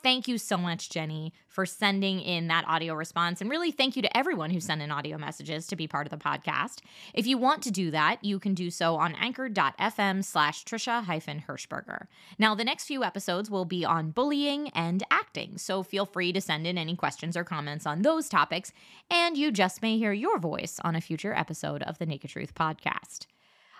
Thank 0.00 0.28
you 0.28 0.38
so 0.38 0.56
much, 0.56 0.90
Jenny, 0.90 1.32
for 1.48 1.66
sending 1.66 2.20
in 2.20 2.46
that 2.48 2.64
audio 2.68 2.94
response. 2.94 3.40
And 3.40 3.50
really, 3.50 3.72
thank 3.72 3.96
you 3.96 4.02
to 4.02 4.16
everyone 4.16 4.50
who 4.50 4.60
sent 4.60 4.80
in 4.80 4.92
audio 4.92 5.18
messages 5.18 5.66
to 5.66 5.76
be 5.76 5.88
part 5.88 6.06
of 6.06 6.10
the 6.10 6.16
podcast. 6.24 6.80
If 7.14 7.26
you 7.26 7.36
want 7.36 7.62
to 7.64 7.72
do 7.72 7.90
that, 7.90 8.24
you 8.24 8.38
can 8.38 8.54
do 8.54 8.70
so 8.70 8.94
on 8.94 9.16
anchor.fm 9.16 10.24
slash 10.24 10.64
Trisha 10.64 11.04
hyphen 11.04 11.42
Hershberger. 11.48 12.06
Now, 12.38 12.54
the 12.54 12.64
next 12.64 12.84
few 12.84 13.02
episodes 13.02 13.50
will 13.50 13.64
be 13.64 13.84
on 13.84 14.10
bullying 14.12 14.68
and 14.68 15.02
acting, 15.10 15.58
so 15.58 15.82
feel 15.82 16.06
free 16.06 16.32
to 16.32 16.40
send 16.40 16.66
in 16.66 16.78
any 16.78 16.94
questions 16.94 17.36
or 17.36 17.42
comments 17.42 17.84
on 17.84 18.02
those 18.02 18.28
topics, 18.28 18.72
and 19.10 19.36
you 19.36 19.50
just 19.50 19.82
may 19.82 19.98
hear 19.98 20.12
your 20.12 20.38
voice 20.38 20.78
on 20.84 20.94
a 20.94 21.00
future 21.00 21.34
episode 21.34 21.82
of 21.82 21.98
the 21.98 22.06
Naked 22.06 22.30
Truth 22.30 22.54
podcast. 22.54 23.26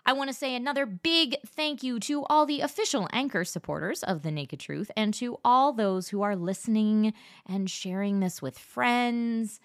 I 0.08 0.12
want 0.12 0.30
to 0.30 0.34
say 0.34 0.54
another 0.54 0.86
big 0.86 1.36
thank 1.44 1.82
you 1.82 2.00
to 2.00 2.24
all 2.30 2.46
the 2.46 2.62
official 2.62 3.10
Anchor 3.12 3.44
supporters 3.44 4.02
of 4.02 4.22
The 4.22 4.30
Naked 4.30 4.58
Truth 4.58 4.90
and 4.96 5.12
to 5.12 5.38
all 5.44 5.74
those 5.74 6.08
who 6.08 6.22
are 6.22 6.34
listening 6.34 7.12
and 7.44 7.68
sharing 7.68 8.20
this 8.20 8.40
with 8.40 8.58
friends. 8.58 9.60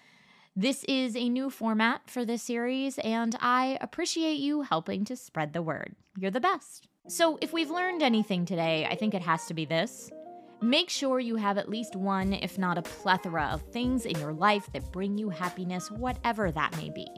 This 0.54 0.84
is 0.84 1.16
a 1.16 1.30
new 1.30 1.48
format 1.48 2.10
for 2.10 2.26
this 2.26 2.42
series, 2.42 2.98
and 2.98 3.34
I 3.40 3.78
appreciate 3.80 4.34
you 4.34 4.60
helping 4.60 5.06
to 5.06 5.16
spread 5.16 5.54
the 5.54 5.62
word. 5.62 5.96
You're 6.18 6.30
the 6.30 6.40
best. 6.40 6.88
So, 7.08 7.38
if 7.40 7.54
we've 7.54 7.70
learned 7.70 8.02
anything 8.02 8.44
today, 8.44 8.86
I 8.86 8.96
think 8.96 9.14
it 9.14 9.22
has 9.22 9.46
to 9.46 9.54
be 9.54 9.64
this. 9.64 10.10
Make 10.60 10.90
sure 10.90 11.20
you 11.20 11.36
have 11.36 11.56
at 11.56 11.70
least 11.70 11.96
one, 11.96 12.34
if 12.34 12.58
not 12.58 12.76
a 12.76 12.82
plethora, 12.82 13.48
of 13.50 13.62
things 13.72 14.04
in 14.04 14.18
your 14.18 14.34
life 14.34 14.68
that 14.74 14.92
bring 14.92 15.16
you 15.16 15.30
happiness, 15.30 15.90
whatever 15.90 16.52
that 16.52 16.76
may 16.76 16.90
be. 16.90 17.08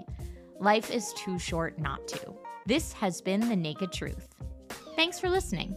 Life 0.61 0.93
is 0.93 1.13
too 1.15 1.41
short 1.41 1.77
not 1.81 2.07
to. 2.07 2.46
This 2.67 2.93
has 2.95 3.21
been 3.21 3.49
The 3.49 3.55
Naked 3.55 3.93
Truth. 3.93 4.27
Thanks 4.97 5.21
for 5.21 5.31
listening. 5.31 5.77